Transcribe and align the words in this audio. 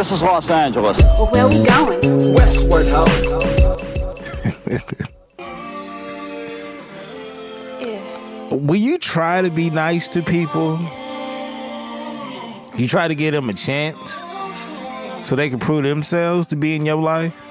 This 0.00 0.12
is 0.12 0.22
Los 0.22 0.48
Angeles. 0.48 0.98
Well, 1.02 1.26
where 1.26 1.44
are 1.44 1.48
we 1.50 1.62
going? 1.62 2.32
Westward 2.32 2.86
Ho. 2.88 3.04
Will 8.56 8.76
you 8.76 8.96
try 8.96 9.42
to 9.42 9.50
be 9.50 9.68
nice 9.68 10.08
to 10.08 10.22
people? 10.22 10.78
You 12.78 12.88
try 12.88 13.08
to 13.08 13.14
give 13.14 13.34
them 13.34 13.50
a 13.50 13.52
chance 13.52 14.24
so 15.22 15.36
they 15.36 15.50
can 15.50 15.58
prove 15.58 15.82
themselves 15.82 16.46
to 16.46 16.56
be 16.56 16.74
in 16.74 16.86
your 16.86 16.96
life? 16.96 17.49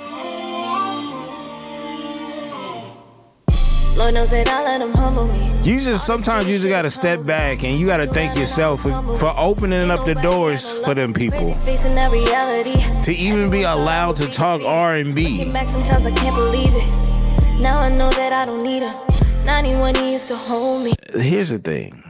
Lord 3.99 4.13
knows 4.13 4.29
that 4.29 4.47
I 4.47 4.63
let 4.63 4.79
him 4.79 4.93
humble 4.93 5.25
me. 5.25 5.41
You 5.61 5.77
just 5.77 6.05
sometimes 6.05 6.45
you 6.45 6.53
just 6.53 6.69
gotta 6.69 6.89
step 6.89 7.25
back 7.25 7.65
and 7.65 7.77
you 7.77 7.85
gotta 7.85 8.07
thank 8.07 8.37
yourself 8.37 8.83
for, 8.83 9.03
for 9.17 9.33
opening 9.37 9.91
up 9.91 10.05
the 10.05 10.15
doors 10.15 10.85
for 10.85 10.93
them 10.93 11.11
people 11.13 11.51
Facing 11.65 11.95
that 11.95 12.09
reality. 12.09 12.75
to 13.03 13.11
even 13.13 13.51
be 13.51 13.63
allowed 13.63 14.15
to 14.15 14.29
talk 14.29 14.61
R 14.61 14.93
and 14.93 15.13
B. 15.13 15.43
Sometimes 15.43 16.05
I 16.05 16.11
can't 16.11 16.33
believe 16.37 16.71
it. 16.71 17.59
Now 17.59 17.79
I 17.79 17.89
know 17.89 18.09
that 18.11 18.31
I 18.31 18.45
don't 18.45 18.63
need 18.63 18.83
him. 18.83 18.95
91 19.43 19.95
he 19.95 20.13
used 20.13 20.29
to 20.29 20.37
hold 20.37 20.85
me. 20.85 20.93
Here's 21.13 21.49
the 21.49 21.59
thing. 21.59 22.01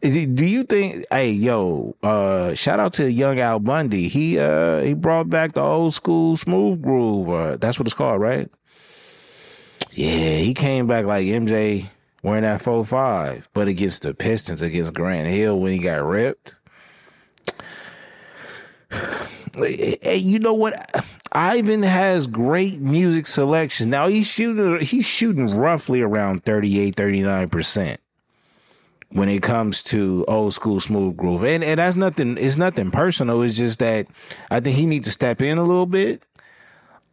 Is 0.00 0.14
it, 0.14 0.36
do 0.36 0.46
you 0.46 0.62
think 0.62 1.06
hey 1.10 1.32
yo, 1.32 1.96
uh 2.04 2.54
shout 2.54 2.78
out 2.78 2.92
to 2.94 3.10
young 3.10 3.40
Al 3.40 3.58
Bundy. 3.58 4.06
He 4.06 4.38
uh 4.38 4.80
he 4.82 4.94
brought 4.94 5.28
back 5.28 5.54
the 5.54 5.60
old 5.60 5.92
school 5.92 6.36
smooth 6.36 6.80
groove. 6.80 7.28
Uh, 7.28 7.56
that's 7.56 7.80
what 7.80 7.88
it's 7.88 7.94
called, 7.94 8.20
right? 8.20 8.48
Yeah, 9.96 10.38
he 10.38 10.54
came 10.54 10.88
back 10.88 11.04
like 11.04 11.24
MJ 11.26 11.86
wearing 12.22 12.42
that 12.42 12.60
4-5, 12.60 13.46
but 13.54 13.68
against 13.68 14.02
the 14.02 14.12
Pistons, 14.12 14.60
against 14.60 14.92
Grant 14.92 15.28
Hill 15.28 15.60
when 15.60 15.72
he 15.72 15.78
got 15.78 16.04
ripped. 16.04 16.56
Hey, 19.56 20.16
you 20.16 20.40
know 20.40 20.52
what? 20.52 20.74
Ivan 21.30 21.84
has 21.84 22.26
great 22.26 22.80
music 22.80 23.28
selection. 23.28 23.88
Now 23.88 24.08
he's 24.08 24.26
shooting 24.26 24.80
he's 24.80 25.06
shooting 25.06 25.48
roughly 25.56 26.02
around 26.02 26.44
38, 26.44 26.96
39% 26.96 27.96
when 29.10 29.28
it 29.28 29.42
comes 29.42 29.84
to 29.84 30.24
old 30.26 30.54
school 30.54 30.80
smooth 30.80 31.16
groove. 31.16 31.44
And 31.44 31.62
and 31.62 31.78
that's 31.78 31.94
nothing 31.94 32.36
it's 32.36 32.56
nothing 32.56 32.90
personal. 32.90 33.42
It's 33.42 33.56
just 33.56 33.78
that 33.78 34.08
I 34.50 34.58
think 34.58 34.76
he 34.76 34.86
needs 34.86 35.06
to 35.06 35.12
step 35.12 35.40
in 35.40 35.56
a 35.56 35.62
little 35.62 35.86
bit. 35.86 36.24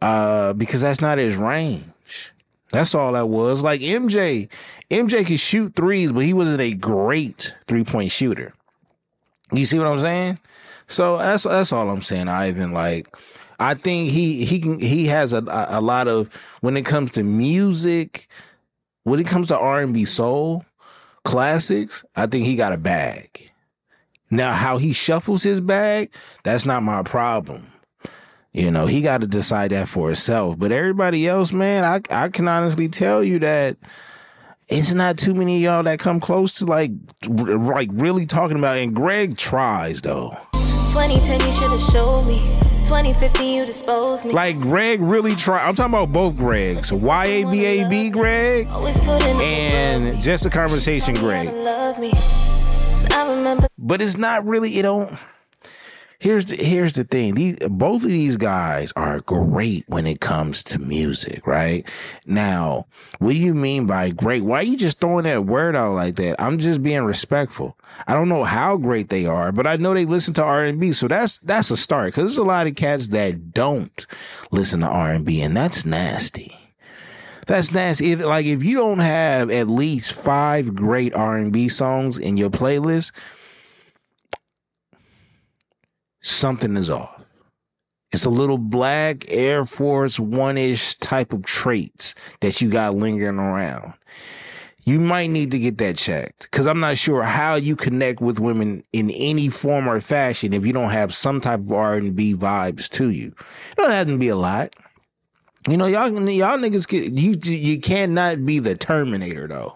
Uh 0.00 0.52
because 0.52 0.80
that's 0.80 1.00
not 1.00 1.18
his 1.18 1.36
range. 1.36 1.84
That's 2.72 2.94
all 2.94 3.12
that 3.12 3.28
was. 3.28 3.62
Like 3.62 3.82
MJ, 3.82 4.48
MJ 4.90 5.26
could 5.26 5.38
shoot 5.38 5.76
threes, 5.76 6.10
but 6.10 6.24
he 6.24 6.32
wasn't 6.32 6.60
a 6.60 6.74
great 6.74 7.54
three 7.68 7.84
point 7.84 8.10
shooter. 8.10 8.54
You 9.52 9.66
see 9.66 9.78
what 9.78 9.86
I'm 9.86 9.98
saying? 9.98 10.38
So 10.86 11.18
that's 11.18 11.44
that's 11.44 11.72
all 11.72 11.90
I'm 11.90 12.02
saying, 12.02 12.28
Ivan. 12.28 12.72
Like, 12.72 13.14
I 13.60 13.74
think 13.74 14.10
he 14.10 14.44
he 14.46 14.60
can 14.60 14.80
he 14.80 15.06
has 15.06 15.34
a 15.34 15.42
a 15.68 15.80
lot 15.80 16.08
of 16.08 16.34
when 16.62 16.76
it 16.76 16.86
comes 16.86 17.10
to 17.12 17.22
music, 17.22 18.26
when 19.04 19.20
it 19.20 19.26
comes 19.26 19.48
to 19.48 19.58
R 19.58 19.82
and 19.82 19.92
B 19.92 20.06
soul 20.06 20.64
classics. 21.24 22.04
I 22.16 22.26
think 22.26 22.46
he 22.46 22.56
got 22.56 22.72
a 22.72 22.78
bag. 22.78 23.50
Now, 24.30 24.54
how 24.54 24.78
he 24.78 24.94
shuffles 24.94 25.42
his 25.42 25.60
bag, 25.60 26.14
that's 26.42 26.64
not 26.64 26.82
my 26.82 27.02
problem. 27.02 27.71
You 28.52 28.70
know, 28.70 28.86
he 28.86 29.00
got 29.00 29.22
to 29.22 29.26
decide 29.26 29.70
that 29.70 29.88
for 29.88 30.08
himself. 30.08 30.58
But 30.58 30.72
everybody 30.72 31.26
else, 31.26 31.52
man, 31.52 31.84
I 31.84 32.00
I 32.24 32.28
can 32.28 32.48
honestly 32.48 32.88
tell 32.88 33.24
you 33.24 33.38
that 33.38 33.78
it's 34.68 34.92
not 34.92 35.16
too 35.16 35.34
many 35.34 35.56
of 35.56 35.62
y'all 35.62 35.82
that 35.84 35.98
come 35.98 36.20
close 36.20 36.58
to 36.58 36.66
like 36.66 36.90
r- 37.28 37.56
like 37.56 37.88
really 37.92 38.26
talking 38.26 38.58
about. 38.58 38.76
And 38.76 38.94
Greg 38.94 39.38
tries 39.38 40.02
though. 40.02 40.36
2010 40.92 41.40
you 41.40 41.52
should 41.54 41.70
have 41.70 41.80
showed 41.80 42.22
me. 42.24 42.36
2015 42.84 43.54
you 43.54 43.64
disposed 43.64 44.26
me. 44.26 44.32
Like 44.32 44.60
Greg 44.60 45.00
really 45.00 45.34
try. 45.34 45.66
I'm 45.66 45.74
talking 45.74 45.94
about 45.94 46.12
both 46.12 46.36
Gregs. 46.36 46.92
YABAB 46.92 48.12
Greg 48.12 48.68
Always 48.70 49.00
put 49.00 49.24
in 49.26 49.38
the 49.38 49.44
and 49.44 50.22
just 50.22 50.44
a 50.44 50.50
conversation 50.50 51.14
Greg. 51.14 51.48
love 51.54 51.98
me. 51.98 52.12
I 53.12 53.32
remember 53.34 53.66
But 53.78 54.02
it's 54.02 54.18
not 54.18 54.44
really. 54.44 54.78
It 54.78 54.82
don't. 54.82 55.18
Here's 56.22 56.44
the, 56.44 56.56
here's 56.64 56.92
the 56.92 57.02
thing. 57.02 57.34
These 57.34 57.56
both 57.68 58.04
of 58.04 58.10
these 58.10 58.36
guys 58.36 58.92
are 58.94 59.18
great 59.18 59.82
when 59.88 60.06
it 60.06 60.20
comes 60.20 60.62
to 60.62 60.78
music, 60.78 61.44
right? 61.48 61.84
Now, 62.24 62.86
what 63.18 63.32
do 63.32 63.38
you 63.38 63.54
mean 63.54 63.88
by 63.88 64.10
great? 64.10 64.44
Why 64.44 64.60
are 64.60 64.62
you 64.62 64.76
just 64.76 65.00
throwing 65.00 65.24
that 65.24 65.46
word 65.46 65.74
out 65.74 65.94
like 65.94 66.14
that? 66.16 66.40
I'm 66.40 66.58
just 66.58 66.80
being 66.80 67.02
respectful. 67.02 67.76
I 68.06 68.14
don't 68.14 68.28
know 68.28 68.44
how 68.44 68.76
great 68.76 69.08
they 69.08 69.26
are, 69.26 69.50
but 69.50 69.66
I 69.66 69.74
know 69.74 69.94
they 69.94 70.04
listen 70.04 70.32
to 70.34 70.44
R 70.44 70.62
and 70.62 70.78
B, 70.78 70.92
so 70.92 71.08
that's 71.08 71.38
that's 71.38 71.72
a 71.72 71.76
start. 71.76 72.12
Because 72.12 72.22
there's 72.22 72.38
a 72.38 72.44
lot 72.44 72.68
of 72.68 72.76
cats 72.76 73.08
that 73.08 73.52
don't 73.52 74.06
listen 74.52 74.78
to 74.82 74.86
R 74.86 75.10
and 75.10 75.24
B, 75.24 75.40
and 75.40 75.56
that's 75.56 75.84
nasty. 75.84 76.52
That's 77.48 77.72
nasty. 77.72 78.12
If, 78.12 78.20
like 78.20 78.46
if 78.46 78.62
you 78.62 78.76
don't 78.76 79.00
have 79.00 79.50
at 79.50 79.66
least 79.66 80.12
five 80.12 80.76
great 80.76 81.14
R 81.14 81.36
and 81.36 81.52
B 81.52 81.66
songs 81.66 82.16
in 82.16 82.36
your 82.36 82.50
playlist, 82.50 83.10
something 86.22 86.76
is 86.76 86.88
off. 86.88 87.24
It's 88.12 88.24
a 88.24 88.30
little 88.30 88.58
black 88.58 89.24
Air 89.28 89.64
Force 89.64 90.20
One 90.20 90.58
ish 90.58 90.96
type 90.96 91.32
of 91.32 91.44
traits 91.44 92.14
that 92.40 92.60
you 92.60 92.70
got 92.70 92.94
lingering 92.94 93.38
around. 93.38 93.94
You 94.84 94.98
might 94.98 95.28
need 95.28 95.52
to 95.52 95.58
get 95.58 95.78
that 95.78 95.96
checked 95.96 96.48
because 96.50 96.66
I'm 96.66 96.80
not 96.80 96.98
sure 96.98 97.22
how 97.22 97.54
you 97.54 97.76
connect 97.76 98.20
with 98.20 98.40
women 98.40 98.82
in 98.92 99.10
any 99.10 99.48
form 99.48 99.88
or 99.88 100.00
fashion 100.00 100.52
if 100.52 100.66
you 100.66 100.72
don't 100.72 100.90
have 100.90 101.14
some 101.14 101.40
type 101.40 101.60
of 101.60 101.72
R 101.72 101.94
and 101.94 102.16
B 102.16 102.34
vibes 102.34 102.90
to 102.90 103.10
you. 103.10 103.28
It 103.28 103.76
don't 103.76 103.92
have 103.92 104.08
to 104.08 104.18
be 104.18 104.28
a 104.28 104.36
lot. 104.36 104.74
You 105.68 105.76
know, 105.76 105.86
y'all 105.86 106.10
y'all 106.10 106.58
niggas 106.58 106.90
you 106.92 107.36
you 107.50 107.80
cannot 107.80 108.44
be 108.44 108.58
the 108.58 108.74
Terminator 108.74 109.46
though. 109.46 109.74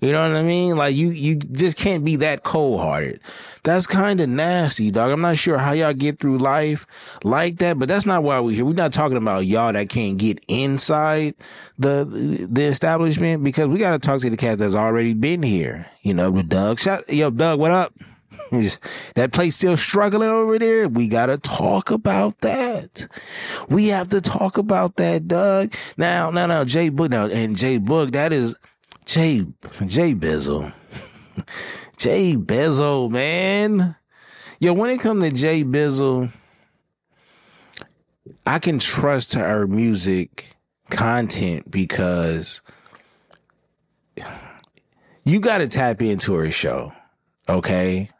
You 0.00 0.12
know 0.12 0.22
what 0.22 0.36
I 0.36 0.42
mean? 0.42 0.76
Like 0.76 0.94
you 0.94 1.10
you 1.10 1.36
just 1.36 1.76
can't 1.76 2.04
be 2.04 2.16
that 2.16 2.44
cold 2.44 2.80
hearted. 2.80 3.20
That's 3.64 3.86
kind 3.86 4.20
of 4.20 4.28
nasty, 4.28 4.90
dog. 4.90 5.10
I'm 5.10 5.20
not 5.20 5.36
sure 5.36 5.58
how 5.58 5.72
y'all 5.72 5.92
get 5.92 6.20
through 6.20 6.38
life 6.38 6.86
like 7.24 7.58
that, 7.58 7.78
but 7.78 7.88
that's 7.88 8.06
not 8.06 8.22
why 8.22 8.38
we're 8.40 8.54
here. 8.54 8.64
We're 8.64 8.74
not 8.74 8.92
talking 8.92 9.16
about 9.16 9.46
y'all 9.46 9.72
that 9.72 9.88
can't 9.88 10.16
get 10.16 10.42
inside 10.48 11.34
the 11.78 12.46
the 12.48 12.64
establishment 12.64 13.42
because 13.42 13.66
we 13.68 13.78
got 13.78 13.92
to 13.92 13.98
talk 13.98 14.20
to 14.20 14.30
the 14.30 14.36
cats 14.36 14.60
that's 14.60 14.74
already 14.74 15.14
been 15.14 15.42
here. 15.42 15.86
You 16.02 16.14
know, 16.14 16.30
with 16.30 16.48
Doug. 16.48 16.78
Shout, 16.78 17.08
yo, 17.12 17.30
Doug, 17.30 17.58
what 17.58 17.72
up? 17.72 17.92
that 19.14 19.30
place 19.32 19.56
still 19.56 19.76
struggling 19.76 20.28
over 20.28 20.58
there. 20.58 20.88
We 20.88 21.08
got 21.08 21.26
to 21.26 21.38
talk 21.38 21.90
about 21.90 22.38
that. 22.38 23.08
We 23.68 23.88
have 23.88 24.08
to 24.08 24.20
talk 24.20 24.58
about 24.58 24.96
that, 24.96 25.28
Doug. 25.28 25.74
Now, 25.96 26.30
now, 26.30 26.46
now, 26.46 26.64
Jay 26.64 26.88
Book, 26.88 27.10
now, 27.10 27.26
and 27.26 27.56
Jay 27.56 27.78
Book, 27.78 28.12
that 28.12 28.32
is 28.32 28.56
Jay, 29.08 29.38
Jay 29.86 30.14
Bizzle. 30.14 30.72
Jay 31.96 32.34
Bizzle, 32.36 33.10
man. 33.10 33.96
Yo, 34.60 34.74
when 34.74 34.90
it 34.90 35.00
comes 35.00 35.22
to 35.22 35.30
Jay 35.30 35.64
Bizzle, 35.64 36.30
I 38.46 38.58
can 38.58 38.78
trust 38.78 39.34
her 39.34 39.66
music 39.66 40.54
content 40.90 41.70
because 41.70 42.60
you 45.24 45.40
got 45.40 45.58
to 45.58 45.68
tap 45.68 46.02
into 46.02 46.34
her 46.34 46.50
show. 46.50 46.92
Okay. 47.48 48.10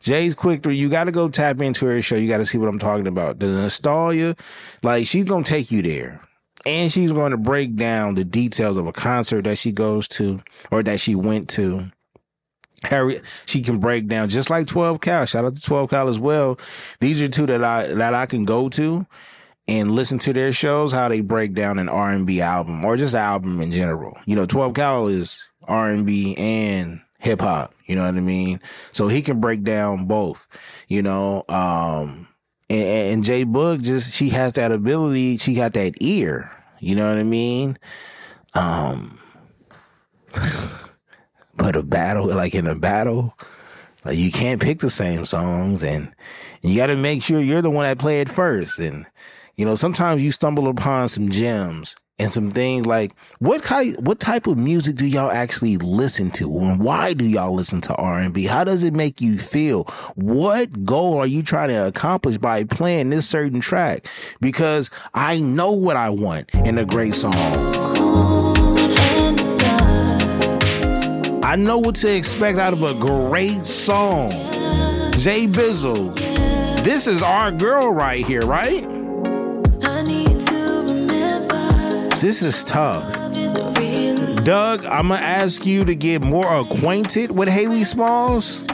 Jay's 0.00 0.34
quick 0.34 0.64
through. 0.64 0.72
You 0.72 0.88
got 0.88 1.04
to 1.04 1.12
go 1.12 1.28
tap 1.28 1.62
into 1.62 1.86
her 1.86 2.02
show. 2.02 2.16
You 2.16 2.28
got 2.28 2.38
to 2.38 2.44
see 2.44 2.58
what 2.58 2.68
I'm 2.68 2.80
talking 2.80 3.06
about. 3.06 3.38
The 3.38 3.46
nostalgia, 3.46 4.34
like 4.82 5.06
she's 5.06 5.24
gonna 5.24 5.44
take 5.44 5.70
you 5.70 5.82
there, 5.82 6.20
and 6.66 6.90
she's 6.90 7.12
going 7.12 7.30
to 7.30 7.36
break 7.36 7.76
down 7.76 8.14
the 8.14 8.24
details 8.24 8.76
of 8.76 8.86
a 8.86 8.92
concert 8.92 9.44
that 9.44 9.58
she 9.58 9.72
goes 9.72 10.06
to 10.08 10.40
or 10.70 10.82
that 10.82 11.00
she 11.00 11.14
went 11.14 11.48
to. 11.50 11.90
Harry, 12.84 13.20
she 13.46 13.60
can 13.62 13.78
break 13.78 14.06
down 14.08 14.28
just 14.28 14.48
like 14.48 14.66
12 14.66 15.00
Cal. 15.00 15.26
Shout 15.26 15.44
out 15.44 15.54
to 15.54 15.62
12 15.62 15.90
Cal 15.90 16.08
as 16.08 16.18
well. 16.18 16.58
These 17.00 17.22
are 17.22 17.28
two 17.28 17.46
that 17.46 17.62
I 17.62 17.88
that 17.88 18.14
I 18.14 18.24
can 18.24 18.44
go 18.44 18.70
to 18.70 19.06
and 19.68 19.92
listen 19.92 20.18
to 20.20 20.32
their 20.32 20.50
shows, 20.50 20.92
how 20.92 21.08
they 21.08 21.20
break 21.20 21.52
down 21.52 21.78
an 21.78 21.88
R 21.88 22.10
and 22.10 22.26
B 22.26 22.40
album 22.40 22.84
or 22.84 22.96
just 22.96 23.14
album 23.14 23.60
in 23.60 23.70
general. 23.70 24.18
You 24.24 24.34
know, 24.34 24.46
12 24.46 24.74
Cal 24.74 25.08
is 25.08 25.46
R 25.68 25.90
and 25.90 26.06
B 26.06 26.34
and 26.36 27.02
hip 27.18 27.40
hop. 27.40 27.74
You 27.84 27.96
know 27.96 28.04
what 28.04 28.16
I 28.16 28.20
mean? 28.20 28.60
So 28.92 29.08
he 29.08 29.20
can 29.22 29.40
break 29.40 29.62
down 29.62 30.06
both. 30.06 30.48
You 30.88 31.02
know, 31.02 31.44
um, 31.48 32.28
And, 32.70 33.12
and 33.12 33.24
J 33.24 33.44
Boog 33.44 33.82
just 33.82 34.12
she 34.12 34.30
has 34.30 34.54
that 34.54 34.72
ability. 34.72 35.36
She 35.36 35.54
got 35.54 35.72
that 35.72 35.94
ear. 36.00 36.50
You 36.78 36.94
know 36.94 37.08
what 37.08 37.18
I 37.18 37.24
mean? 37.24 37.76
Um, 38.54 39.18
but 41.56 41.76
a 41.76 41.82
battle 41.82 42.26
like 42.28 42.54
in 42.54 42.66
a 42.66 42.74
battle, 42.74 43.36
like 44.04 44.16
you 44.16 44.30
can't 44.30 44.62
pick 44.62 44.78
the 44.78 44.88
same 44.88 45.24
songs, 45.24 45.82
and 45.84 46.14
you 46.62 46.76
got 46.76 46.86
to 46.86 46.96
make 46.96 47.22
sure 47.22 47.40
you're 47.40 47.60
the 47.60 47.70
one 47.70 47.84
that 47.84 47.98
play 47.98 48.20
it 48.20 48.28
first. 48.28 48.78
And 48.78 49.04
you 49.56 49.64
know, 49.66 49.74
sometimes 49.74 50.24
you 50.24 50.32
stumble 50.32 50.68
upon 50.68 51.08
some 51.08 51.28
gems 51.28 51.96
and 52.20 52.30
some 52.30 52.50
things 52.50 52.86
like 52.86 53.12
what 53.38 53.62
kind 53.62 53.96
what 54.06 54.20
type 54.20 54.46
of 54.46 54.58
music 54.58 54.96
do 54.96 55.06
y'all 55.06 55.30
actually 55.30 55.78
listen 55.78 56.30
to? 56.32 56.58
And 56.58 56.78
why 56.78 57.14
do 57.14 57.26
y'all 57.26 57.54
listen 57.54 57.80
to 57.82 57.94
R&B 57.94 58.44
how 58.44 58.62
does 58.62 58.84
it 58.84 58.92
make 58.92 59.20
you 59.20 59.38
feel? 59.38 59.84
What 60.14 60.84
goal 60.84 61.18
are 61.18 61.26
you 61.26 61.42
trying 61.42 61.70
to 61.70 61.86
accomplish 61.86 62.36
by 62.36 62.64
playing 62.64 63.08
this 63.08 63.26
certain 63.26 63.60
track? 63.60 64.06
Because 64.40 64.90
I 65.14 65.40
know 65.40 65.72
what 65.72 65.96
I 65.96 66.10
want 66.10 66.50
in 66.54 66.76
a 66.76 66.84
great 66.84 67.14
song. 67.14 67.34
I 71.42 71.56
know 71.56 71.78
what 71.78 71.94
to 71.96 72.14
expect 72.14 72.58
out 72.58 72.74
of 72.74 72.82
a 72.82 72.94
great 72.94 73.66
song. 73.66 74.30
Jay 75.12 75.46
Bizzle 75.46 76.14
this 76.84 77.06
is 77.06 77.22
our 77.22 77.52
girl 77.52 77.90
right 77.90 78.24
here 78.24 78.40
right 78.40 78.99
this 82.20 82.42
is 82.42 82.64
tough. 82.64 83.10
Doug, 84.44 84.84
I'm 84.84 85.08
gonna 85.08 85.20
ask 85.20 85.64
you 85.64 85.84
to 85.86 85.94
get 85.94 86.20
more 86.20 86.60
acquainted 86.60 87.30
with 87.34 87.48
Haley 87.48 87.84
Smalls 87.84 88.64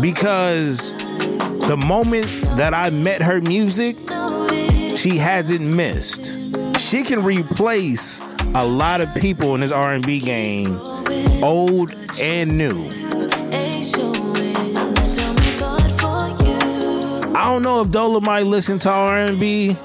because 0.00 0.96
the 1.66 1.76
moment 1.78 2.26
that 2.56 2.74
I 2.74 2.90
met 2.90 3.22
her 3.22 3.40
music, 3.40 3.96
she 4.96 5.16
hasn't 5.16 5.66
missed. 5.66 6.38
She 6.78 7.04
can 7.04 7.24
replace 7.24 8.20
a 8.54 8.66
lot 8.66 9.00
of 9.00 9.14
people 9.14 9.54
in 9.54 9.62
this 9.62 9.72
R&B 9.72 10.20
game, 10.20 10.78
old 11.42 11.92
and 12.20 12.58
new. 12.58 12.90
I 17.34 17.44
don't 17.46 17.62
know 17.62 17.80
if 17.80 17.90
Dolomite 17.90 18.46
listen 18.46 18.78
to 18.80 18.90
R&B, 18.90 19.76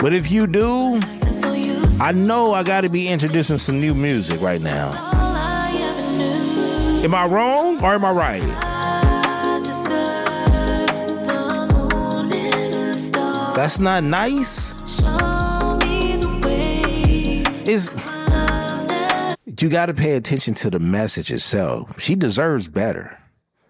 but 0.00 0.12
if 0.14 0.30
you 0.30 0.46
do, 0.46 1.00
I 2.00 2.12
know 2.12 2.52
I 2.52 2.62
got 2.62 2.82
to 2.82 2.88
be 2.88 3.08
introducing 3.08 3.58
some 3.58 3.80
new 3.80 3.94
music 3.94 4.40
right 4.40 4.60
now. 4.60 4.92
Am 7.04 7.14
I 7.14 7.26
wrong 7.26 7.82
or 7.82 7.94
am 7.94 8.04
I 8.04 8.12
right? 8.12 8.42
That's 13.54 13.78
not 13.78 14.02
nice. 14.04 14.74
Is 17.66 17.90
you 19.60 19.68
got 19.68 19.86
to 19.86 19.94
pay 19.94 20.16
attention 20.16 20.54
to 20.54 20.70
the 20.70 20.80
message 20.80 21.32
itself. 21.32 22.00
She 22.00 22.16
deserves 22.16 22.66
better. 22.66 23.16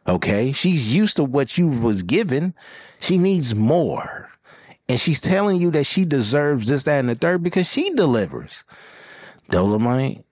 Okay? 0.06 0.52
She's 0.52 0.96
used 0.96 1.16
to 1.16 1.24
what 1.24 1.58
you 1.58 1.68
was 1.68 2.02
given. 2.02 2.54
She 2.98 3.18
needs 3.18 3.54
more. 3.54 4.31
And 4.92 5.00
she's 5.00 5.22
telling 5.22 5.58
you 5.58 5.70
that 5.70 5.86
she 5.86 6.04
deserves 6.04 6.68
this, 6.68 6.82
that, 6.82 7.00
and 7.00 7.08
the 7.08 7.14
third 7.14 7.42
because 7.42 7.66
she 7.66 7.94
delivers. 7.94 8.62
Dolomite, 9.48 10.22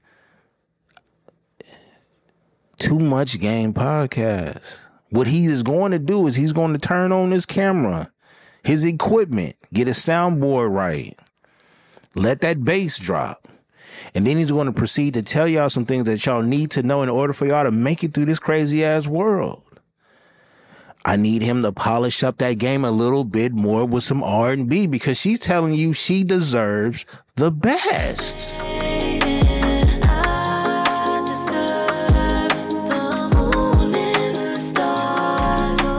too 2.79 2.99
much 2.99 3.41
game 3.41 3.73
podcast. 3.73 4.79
What 5.09 5.29
he 5.29 5.47
is 5.47 5.63
going 5.63 5.93
to 5.93 5.99
do 5.99 6.27
is 6.27 6.37
he's 6.37 6.53
going 6.53 6.75
to 6.75 6.79
turn 6.79 7.11
on 7.11 7.31
his 7.31 7.47
camera, 7.47 8.13
his 8.63 8.85
equipment, 8.85 9.57
get 9.73 9.87
his 9.87 9.97
soundboard 9.97 10.75
right, 10.75 11.19
let 12.15 12.43
that 12.43 12.63
bass 12.63 12.99
drop. 12.99 13.49
And 14.15 14.27
then 14.27 14.37
he's 14.37 14.53
going 14.53 14.67
to 14.67 14.75
proceed 14.75 15.15
to 15.15 15.23
tell 15.23 15.49
y'all 15.49 15.71
some 15.71 15.87
things 15.87 16.05
that 16.05 16.27
y'all 16.27 16.43
need 16.43 16.71
to 16.73 16.83
know 16.83 17.01
in 17.01 17.09
order 17.09 17.33
for 17.33 17.47
y'all 17.47 17.65
to 17.65 17.71
make 17.71 18.05
it 18.05 18.13
through 18.13 18.27
this 18.27 18.39
crazy 18.39 18.85
ass 18.85 19.07
world. 19.07 19.63
I 21.05 21.17
need 21.17 21.41
him 21.41 21.63
to 21.63 21.73
polish 21.73 22.23
up 22.23 22.39
that 22.39 22.59
game 22.59 22.85
a 22.85 22.91
little 22.91 23.25
bit 23.25 23.53
more 23.53 23.87
with 23.87 24.03
some 24.03 24.23
R&B 24.23 24.87
because 24.87 25.19
she's 25.19 25.39
telling 25.39 25.73
you 25.73 25.95
she 25.95 26.25
deserves 26.25 27.07
the 27.37 27.51
best. 27.51 28.61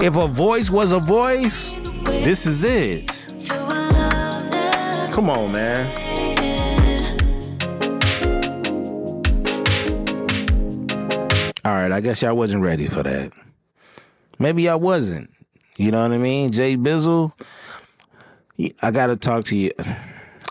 If 0.04 0.16
a 0.16 0.28
voice 0.28 0.70
was 0.70 0.92
a 0.92 1.00
voice, 1.00 1.76
this 2.06 2.46
is 2.46 2.64
it. 2.64 3.08
Come 5.12 5.30
on, 5.30 5.52
man. 5.52 5.86
All 11.64 11.74
right, 11.74 11.92
I 11.92 12.02
guess 12.02 12.22
y'all 12.22 12.36
wasn't 12.36 12.64
ready 12.64 12.88
for 12.88 13.04
that. 13.04 13.32
Maybe 14.42 14.68
I 14.68 14.74
wasn't. 14.74 15.30
You 15.78 15.92
know 15.92 16.02
what 16.02 16.12
I 16.12 16.18
mean? 16.18 16.52
Jay 16.52 16.76
Bizzle, 16.76 17.32
I 18.82 18.90
gotta 18.90 19.16
talk 19.16 19.44
to 19.46 19.56
you. 19.56 19.72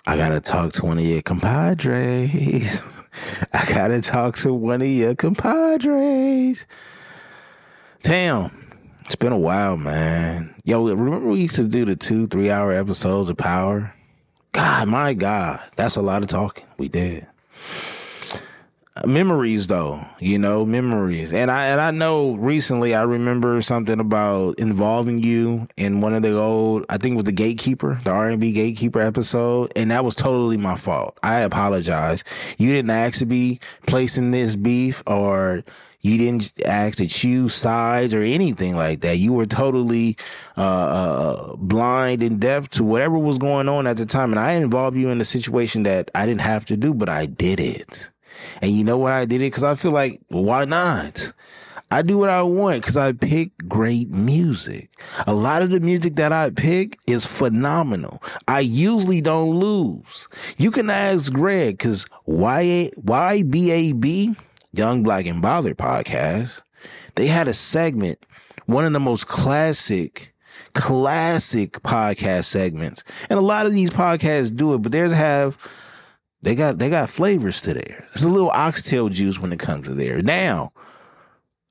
I 0.07 0.17
gotta 0.17 0.41
talk 0.41 0.73
to 0.75 0.87
one 0.87 0.99
of 0.99 1.05
your 1.05 1.23
compadres. 1.23 3.03
I 3.53 3.65
gotta 3.67 4.01
talk 4.01 4.37
to 4.39 4.55
one 4.55 4.81
of 4.81 4.87
your 4.87 5.17
compadres. 5.17 6.69
Damn, 8.05 8.69
it's 9.07 9.17
been 9.17 9.33
a 9.33 9.39
while, 9.39 9.77
man. 9.77 10.55
Yo, 10.65 10.87
remember 10.87 11.27
we 11.27 11.41
used 11.41 11.57
to 11.57 11.67
do 11.67 11.85
the 11.85 11.97
two, 11.97 12.29
three 12.29 12.49
hour 12.49 12.73
episodes 12.73 13.29
of 13.29 13.39
Power? 13.39 13.93
God, 14.53 14.87
my 14.87 15.15
God, 15.15 15.61
that's 15.75 15.97
a 15.97 16.03
lot 16.03 16.23
of 16.23 16.29
talking. 16.29 16.67
We 16.79 16.89
did 16.89 17.27
memories 19.07 19.67
though 19.67 20.05
you 20.19 20.39
know 20.39 20.65
memories 20.65 21.33
and 21.33 21.51
i 21.51 21.67
and 21.67 21.81
i 21.81 21.91
know 21.91 22.35
recently 22.35 22.95
i 22.95 23.03
remember 23.03 23.61
something 23.61 24.01
about 24.01 24.59
involving 24.59 25.23
you 25.23 25.67
in 25.77 26.01
one 26.01 26.15
of 26.15 26.23
the 26.23 26.37
old 26.37 26.85
i 26.89 26.97
think 26.97 27.17
with 27.17 27.27
the 27.27 27.33
gatekeeper 27.33 28.01
the 28.05 28.11
r&b 28.11 28.53
gatekeeper 28.53 29.01
episode 29.01 29.73
and 29.77 29.91
that 29.91 30.05
was 30.05 30.15
totally 30.15 30.57
my 30.57 30.77
fault 30.77 31.19
i 31.23 31.41
apologize 31.41 32.25
you 32.59 32.69
didn't 32.69 32.91
ask 32.91 33.19
to 33.19 33.27
be 33.27 33.59
placed 33.87 34.19
in 34.19 34.31
this 34.31 34.57
beef 34.57 35.03
or 35.07 35.65
you 36.03 36.17
didn't 36.17 36.53
ask 36.65 36.99
to 36.99 37.07
choose 37.07 37.55
sides 37.55 38.15
or 38.15 38.23
anything 38.23 38.75
like 38.75 39.01
that. 39.01 39.19
You 39.19 39.35
were 39.35 39.45
totally 39.45 40.17
uh, 40.57 40.63
uh, 40.63 41.57
blind 41.57 42.23
and 42.23 42.41
deaf 42.41 42.71
to 42.71 42.85
whatever 42.85 43.19
was 43.19 43.37
going 43.37 43.69
on 43.69 43.87
at 43.87 43.99
the 43.99 44.07
time. 44.07 44.33
And 44.33 44.39
I 44.39 44.53
involved 44.53 44.97
you 44.97 45.11
in 45.11 45.21
a 45.21 45.25
situation 45.25 45.83
that 45.83 46.11
I 46.15 46.25
didn't 46.25 46.41
have 46.41 46.65
to 46.67 46.77
do, 46.77 46.95
but 46.95 47.11
I 47.11 47.27
did 47.27 47.61
it. 47.61 48.11
And 48.63 48.71
you 48.71 48.85
know 48.85 48.99
why 48.99 49.21
I 49.21 49.25
did 49.25 49.43
it? 49.43 49.47
Because 49.47 49.65
I 49.65 49.75
feel 49.75 49.93
like, 49.93 50.21
why 50.29 50.65
not? 50.65 51.33
I 51.93 52.03
do 52.03 52.19
what 52.19 52.31
I 52.31 52.43
want 52.43 52.83
because 52.83 52.97
I 52.97 53.11
pick 53.13 53.51
great 53.67 54.11
music. 54.11 54.91
A 55.27 55.35
lot 55.35 55.63
of 55.63 55.71
the 55.71 55.81
music 55.81 56.15
that 56.17 56.31
I 56.31 56.51
pick 56.51 56.97
is 57.09 57.27
phenomenal. 57.27 58.23
I 58.47 58.61
usually 58.61 59.21
don't 59.21 59.57
lose. 59.57 60.29
You 60.57 60.71
can 60.71 60.89
ask 60.89 61.33
Greg 61.33 61.79
because 61.79 62.07
YBAB, 62.29 62.97
Young 64.73 65.03
Black 65.03 65.27
and 65.27 65.43
Bothered 65.43 65.79
podcast, 65.79 66.63
they 67.17 67.27
had 67.27 67.49
a 67.49 67.53
segment, 67.53 68.25
one 68.67 68.85
of 68.85 68.93
the 68.93 69.01
most 69.01 69.27
classic, 69.27 70.33
classic 70.75 71.73
podcast 71.83 72.45
segments. 72.45 73.03
And 73.29 73.37
a 73.37 73.43
lot 73.43 73.67
of 73.67 73.73
these 73.73 73.91
podcasts 73.91 74.55
do 74.55 74.75
it, 74.75 74.79
but 74.79 74.93
theirs 74.93 75.13
have 75.13 75.59
they 76.43 76.55
got 76.55 76.79
they 76.79 76.89
got 76.89 77.11
flavors 77.11 77.61
to 77.63 77.75
theirs. 77.75 78.09
It's 78.13 78.23
a 78.23 78.29
little 78.29 78.51
oxtail 78.51 79.09
juice 79.09 79.39
when 79.39 79.53
it 79.53 79.59
comes 79.59 79.87
to 79.87 79.95
there. 79.95 80.23
Now, 80.23 80.73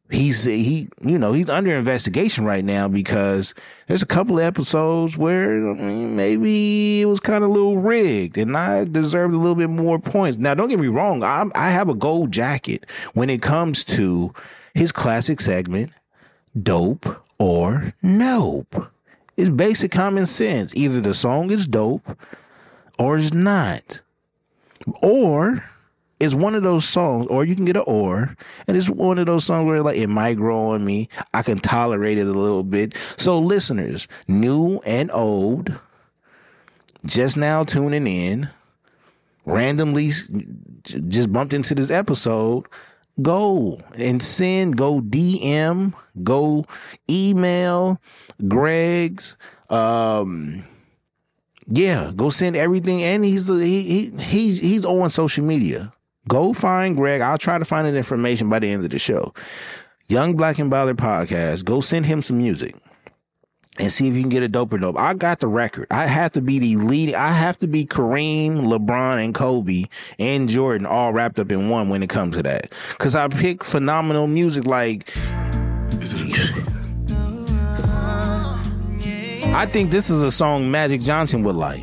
he's 0.09 0.43
he 0.43 0.89
you 1.01 1.17
know 1.17 1.33
he's 1.33 1.49
under 1.49 1.75
investigation 1.75 2.45
right 2.45 2.63
now 2.63 2.87
because 2.87 3.53
there's 3.87 4.03
a 4.03 4.07
couple 4.07 4.39
episodes 4.39 5.17
where 5.17 5.69
I 5.71 5.73
mean, 5.73 6.15
maybe 6.15 7.01
it 7.01 7.05
was 7.05 7.19
kind 7.19 7.43
of 7.43 7.49
a 7.49 7.53
little 7.53 7.77
rigged 7.77 8.37
and 8.37 8.55
I 8.55 8.83
deserved 8.83 9.33
a 9.33 9.37
little 9.37 9.55
bit 9.55 9.69
more 9.69 9.99
points. 9.99 10.37
Now, 10.37 10.53
don't 10.53 10.69
get 10.69 10.79
me 10.79 10.87
wrong, 10.87 11.23
I 11.23 11.45
I 11.55 11.71
have 11.71 11.89
a 11.89 11.95
gold 11.95 12.31
jacket 12.31 12.85
when 13.13 13.29
it 13.29 13.41
comes 13.41 13.83
to 13.85 14.33
his 14.75 14.91
classic 14.91 15.41
segment, 15.41 15.91
dope 16.61 17.23
or 17.39 17.93
nope. 18.03 18.91
It's 19.35 19.49
basic 19.49 19.91
common 19.91 20.25
sense. 20.25 20.75
Either 20.75 20.99
the 20.99 21.13
song 21.13 21.49
is 21.49 21.65
dope 21.65 22.05
or 22.99 23.17
it's 23.17 23.33
not. 23.33 24.01
Or 25.01 25.63
it's 26.19 26.33
one 26.33 26.53
of 26.55 26.63
those 26.63 26.85
songs, 26.85 27.27
or 27.27 27.45
you 27.45 27.55
can 27.55 27.65
get 27.65 27.77
an 27.77 27.83
or, 27.87 28.35
and 28.67 28.75
it's 28.75 28.89
one 28.89 29.19
of 29.19 29.25
those 29.25 29.45
songs 29.45 29.65
where 29.65 29.81
like 29.81 29.97
it 29.97 30.07
might 30.07 30.35
grow 30.35 30.71
on 30.71 30.83
me. 30.83 31.07
I 31.33 31.41
can 31.43 31.59
tolerate 31.59 32.17
it 32.17 32.27
a 32.27 32.31
little 32.31 32.63
bit. 32.63 32.95
So 33.17 33.39
listeners, 33.39 34.07
new 34.27 34.81
and 34.85 35.09
old, 35.11 35.79
just 37.05 37.37
now 37.37 37.63
tuning 37.63 38.05
in, 38.05 38.49
randomly 39.45 40.11
just 40.83 41.31
bumped 41.31 41.53
into 41.53 41.73
this 41.75 41.89
episode. 41.91 42.65
go 43.21 43.79
and 43.95 44.21
send, 44.21 44.77
go 44.77 45.01
DM, 45.01 45.93
go 46.23 46.65
email 47.09 48.01
Greg's. 48.47 49.37
Um, 49.69 50.63
yeah, 51.69 52.11
go 52.15 52.29
send 52.29 52.55
everything, 52.55 53.03
and 53.03 53.23
he's 53.23 53.47
he, 53.47 53.83
he 53.83 54.09
he's 54.23 54.59
he's 54.59 54.85
on 54.85 55.09
social 55.09 55.45
media. 55.45 55.91
Go 56.27 56.53
find 56.53 56.97
Greg. 56.97 57.21
I'll 57.21 57.37
try 57.37 57.57
to 57.57 57.65
find 57.65 57.87
that 57.87 57.95
information 57.95 58.49
by 58.49 58.59
the 58.59 58.69
end 58.69 58.83
of 58.83 58.91
the 58.91 58.99
show. 58.99 59.33
Young 60.07 60.35
Black 60.35 60.57
and 60.59 60.69
Bothered 60.69 60.97
podcast. 60.97 61.65
Go 61.65 61.79
send 61.81 62.07
him 62.07 62.21
some 62.21 62.37
music 62.37 62.75
and 63.77 63.91
see 63.91 64.07
if 64.07 64.13
you 64.13 64.21
can 64.21 64.29
get 64.29 64.43
a 64.43 64.47
dope 64.47 64.73
or 64.73 64.77
dope. 64.77 64.97
I 64.97 65.13
got 65.13 65.39
the 65.39 65.47
record. 65.47 65.87
I 65.89 66.07
have 66.07 66.31
to 66.33 66.41
be 66.41 66.59
the 66.59 66.75
lead. 66.75 67.13
I 67.13 67.29
have 67.29 67.57
to 67.59 67.67
be 67.67 67.85
Kareem, 67.85 68.61
LeBron, 68.61 69.23
and 69.23 69.33
Kobe 69.33 69.85
and 70.17 70.49
Jordan 70.49 70.85
all 70.85 71.13
wrapped 71.13 71.39
up 71.39 71.51
in 71.51 71.69
one 71.69 71.89
when 71.89 72.03
it 72.03 72.09
comes 72.09 72.35
to 72.35 72.43
that. 72.43 72.71
Cause 72.97 73.15
I 73.15 73.27
pick 73.27 73.63
phenomenal 73.63 74.27
music 74.27 74.65
like. 74.65 75.13
I 79.51 79.65
think 79.65 79.91
this 79.91 80.09
is 80.09 80.21
a 80.21 80.31
song 80.31 80.71
Magic 80.71 81.01
Johnson 81.01 81.43
would 81.43 81.55
like. 81.55 81.81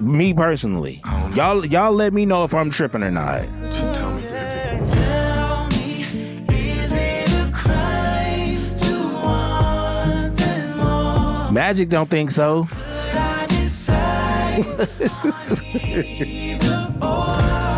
Me 0.00 0.32
personally, 0.32 1.02
y'all 1.34 1.64
y'all 1.66 1.92
let 1.92 2.12
me 2.14 2.24
know 2.24 2.44
if 2.44 2.54
I'm 2.54 2.70
tripping 2.70 3.02
or 3.02 3.10
not. 3.10 3.42
Just 3.70 3.94
tell 3.94 4.12
me 4.14 4.22
if 4.22 4.32
it- 4.32 4.94
Tell 4.94 5.66
me, 5.68 6.06
is 6.48 6.92
it 6.92 7.28
a 7.30 7.50
crime 7.52 8.74
to 8.76 8.92
want 9.22 10.36
them 10.36 10.80
all? 10.80 11.50
Magic 11.52 11.88
don't 11.88 12.08
think 12.08 12.30
so. 12.30 12.66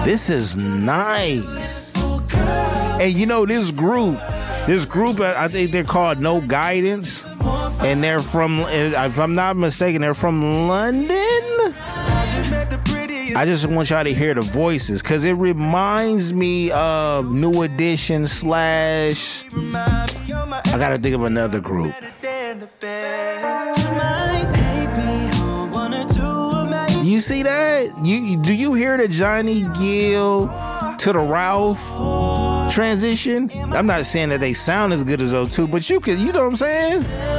This 0.05 0.31
is 0.31 0.57
nice. 0.57 1.97
And 1.97 3.13
you 3.13 3.27
know 3.27 3.45
this 3.45 3.73
group, 3.73 4.19
this 4.67 4.85
group, 4.87 5.19
I 5.21 5.49
think 5.49 5.73
they're 5.73 5.83
called 5.83 6.21
No 6.21 6.41
Guidance, 6.41 7.26
and 7.81 8.03
they're 8.03 8.23
from, 8.23 8.61
uh, 8.61 8.67
if 8.69 9.19
I'm 9.19 9.35
not 9.35 9.57
mistaken, 9.57 10.01
they're 10.03 10.15
from 10.15 10.69
London. 10.69 11.11
I 13.37 13.43
just 13.45 13.67
want 13.67 13.91
y'all 13.91 14.03
to 14.03 14.15
hear 14.15 14.33
the 14.33 14.41
voices 14.41 15.03
because 15.03 15.25
it 15.25 15.35
reminds 15.35 16.33
me 16.33 16.71
of 16.71 17.31
New 17.35 17.63
Edition 17.63 18.25
slash. 18.25 19.45
I 19.55 20.79
gotta 20.79 20.97
think 20.99 21.15
of 21.15 21.23
another 21.25 21.61
group. 21.61 21.95
You 27.05 27.21
see 27.21 27.43
that? 27.43 27.93
You 28.05 28.37
do 28.39 28.55
you 28.55 28.75
hear 28.75 28.97
the 28.97 29.09
Johnny 29.09 29.63
Gill 29.79 30.49
to 30.99 31.13
the 31.13 31.19
Ralph 31.19 31.83
transition? 32.73 33.51
I'm 33.55 33.87
not 33.87 34.07
saying 34.07 34.31
that 34.31 34.41
they 34.41 34.55
sound 34.55 34.93
as 34.93 35.05
good 35.05 35.21
as 35.21 35.33
those 35.33 35.55
two, 35.55 35.67
but 35.69 35.89
you 35.91 36.01
can. 36.01 36.19
you 36.19 36.33
know 36.33 36.41
what 36.41 36.49
I'm 36.49 36.57
saying? 36.57 37.36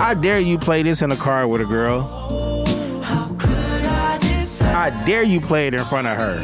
I 0.00 0.14
dare 0.14 0.40
you 0.40 0.58
play 0.58 0.82
this 0.82 1.02
in 1.02 1.12
a 1.12 1.16
car 1.16 1.46
with 1.46 1.60
a 1.60 1.66
girl. 1.66 2.00
how 3.02 3.36
I 4.80 4.88
dare 5.04 5.22
you 5.22 5.42
play 5.42 5.66
it 5.66 5.74
in 5.74 5.84
front 5.84 6.06
of 6.06 6.16
her. 6.16 6.42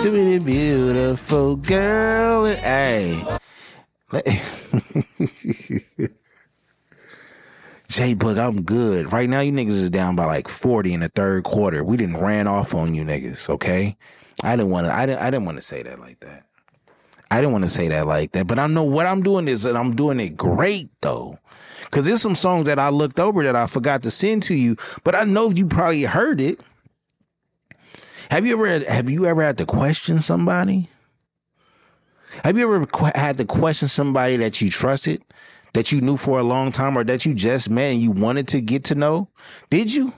To 0.00 0.10
be 0.10 0.36
the 0.36 0.44
beautiful 0.44 1.56
girl. 1.56 2.44
Hey. 2.44 3.24
J 7.88 8.12
Book, 8.12 8.36
I'm 8.36 8.60
good. 8.62 9.10
Right 9.10 9.30
now, 9.30 9.40
you 9.40 9.52
niggas 9.52 9.68
is 9.68 9.88
down 9.88 10.16
by 10.16 10.26
like 10.26 10.48
40 10.48 10.92
in 10.92 11.00
the 11.00 11.08
third 11.08 11.44
quarter. 11.44 11.82
We 11.82 11.96
didn't 11.96 12.18
ran 12.18 12.46
off 12.46 12.74
on 12.74 12.94
you 12.94 13.04
niggas, 13.04 13.48
okay? 13.48 13.96
I 14.42 14.54
didn't 14.54 14.70
want 14.70 14.86
to. 14.86 14.92
I 14.92 15.06
didn't. 15.06 15.22
I 15.22 15.30
didn't 15.30 15.46
want 15.46 15.56
to 15.56 15.62
say 15.62 15.82
that 15.82 15.98
like 15.98 16.20
that. 16.20 16.44
I 17.34 17.40
didn't 17.40 17.52
want 17.52 17.64
to 17.64 17.70
say 17.70 17.88
that 17.88 18.06
like 18.06 18.30
that. 18.32 18.46
But 18.46 18.60
I 18.60 18.68
know 18.68 18.84
what 18.84 19.06
I'm 19.06 19.20
doing 19.20 19.48
is 19.48 19.64
that 19.64 19.74
I'm 19.74 19.96
doing 19.96 20.20
it 20.20 20.36
great 20.36 20.88
though, 21.00 21.36
because 21.82 22.06
there's 22.06 22.22
some 22.22 22.36
songs 22.36 22.66
that 22.66 22.78
I 22.78 22.90
looked 22.90 23.18
over 23.18 23.42
that 23.42 23.56
I 23.56 23.66
forgot 23.66 24.04
to 24.04 24.10
send 24.12 24.44
to 24.44 24.54
you. 24.54 24.76
But 25.02 25.16
I 25.16 25.24
know 25.24 25.50
you 25.50 25.66
probably 25.66 26.04
heard 26.04 26.40
it. 26.40 26.60
Have 28.30 28.46
you 28.46 28.52
ever 28.52 28.84
have 28.88 29.10
you 29.10 29.26
ever 29.26 29.42
had 29.42 29.58
to 29.58 29.66
question 29.66 30.20
somebody? 30.20 30.88
Have 32.44 32.56
you 32.56 32.72
ever 32.72 32.86
had 33.16 33.36
to 33.38 33.44
question 33.44 33.88
somebody 33.88 34.36
that 34.36 34.60
you 34.60 34.70
trusted, 34.70 35.20
that 35.72 35.90
you 35.90 36.00
knew 36.00 36.16
for 36.16 36.38
a 36.38 36.44
long 36.44 36.70
time, 36.70 36.96
or 36.96 37.02
that 37.02 37.26
you 37.26 37.34
just 37.34 37.68
met 37.68 37.92
and 37.92 38.00
you 38.00 38.12
wanted 38.12 38.46
to 38.48 38.60
get 38.60 38.84
to 38.84 38.94
know? 38.94 39.28
Did 39.70 39.92
you? 39.92 40.12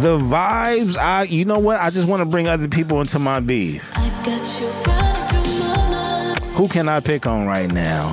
The 0.00 0.18
vibes, 0.18 0.96
I 0.96 1.22
you 1.22 1.44
know 1.44 1.60
what? 1.60 1.80
I 1.80 1.88
just 1.90 2.08
want 2.08 2.20
to 2.20 2.26
bring 2.26 2.48
other 2.48 2.66
people 2.66 3.00
into 3.00 3.20
my 3.20 3.38
beef. 3.38 3.88
I 3.94 4.08
got 4.24 4.60
you 4.60 4.66
running 4.90 5.14
through 5.44 5.60
my 5.60 5.90
mind. 5.90 6.38
Who 6.56 6.66
can 6.66 6.88
I 6.88 6.98
pick 6.98 7.26
on 7.26 7.46
right 7.46 7.72
now? 7.72 8.08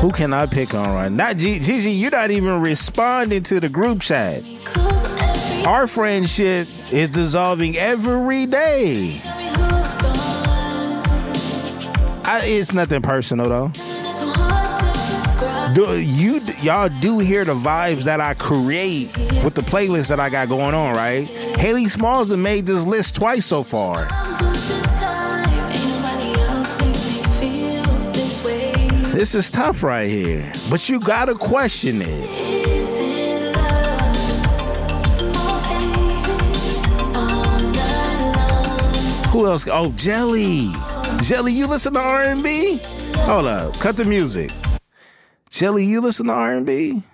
Who 0.00 0.10
can 0.10 0.32
I 0.32 0.46
pick 0.46 0.72
on 0.74 0.94
right 0.94 1.12
now? 1.12 1.26
Not 1.26 1.36
G- 1.36 1.58
Gigi, 1.58 1.90
you're 1.90 2.10
not 2.10 2.30
even 2.30 2.62
responding 2.62 3.42
to 3.44 3.60
the 3.60 3.68
group 3.68 4.00
chat. 4.00 4.42
Our 5.66 5.86
friendship 5.86 6.68
is 6.90 7.10
dissolving 7.10 7.76
every 7.76 8.46
day. 8.46 9.18
time 9.22 9.38
we 9.38 9.44
hooked 9.44 10.04
on. 10.04 11.02
I, 12.26 12.40
it's 12.44 12.72
nothing 12.72 13.02
personal 13.02 13.46
though. 13.46 13.68
Do 15.72 16.00
you 16.00 16.40
y'all 16.60 16.88
do 17.00 17.18
hear 17.18 17.44
the 17.44 17.54
vibes 17.54 18.04
that 18.04 18.20
I 18.20 18.34
create 18.34 19.16
with 19.42 19.54
the 19.54 19.62
playlist 19.62 20.08
that 20.10 20.20
I 20.20 20.28
got 20.28 20.48
going 20.48 20.74
on, 20.74 20.94
right? 20.94 21.26
Haley 21.56 21.86
Smalls 21.86 22.28
has 22.28 22.36
made 22.36 22.66
this 22.66 22.86
list 22.86 23.16
twice 23.16 23.46
so 23.46 23.62
far. 23.62 24.06
This 29.12 29.34
is 29.34 29.50
tough 29.50 29.82
right 29.82 30.08
here, 30.08 30.52
but 30.70 30.88
you 30.88 31.00
gotta 31.00 31.34
question 31.34 32.02
it. 32.02 32.54
Who 39.30 39.46
else? 39.46 39.66
Oh, 39.68 39.92
Jelly. 39.96 40.68
Jelly, 41.22 41.52
you 41.52 41.66
listen 41.66 41.94
to 41.94 42.00
R 42.00 42.22
and 42.22 42.42
B? 42.42 42.78
Hold 43.22 43.46
up, 43.46 43.76
cut 43.78 43.96
the 43.96 44.04
music. 44.04 44.50
Jelly, 45.54 45.84
you 45.84 46.00
listen 46.00 46.26
to 46.26 46.32
R 46.32 46.52
and 46.52 46.66
B? 46.66 47.04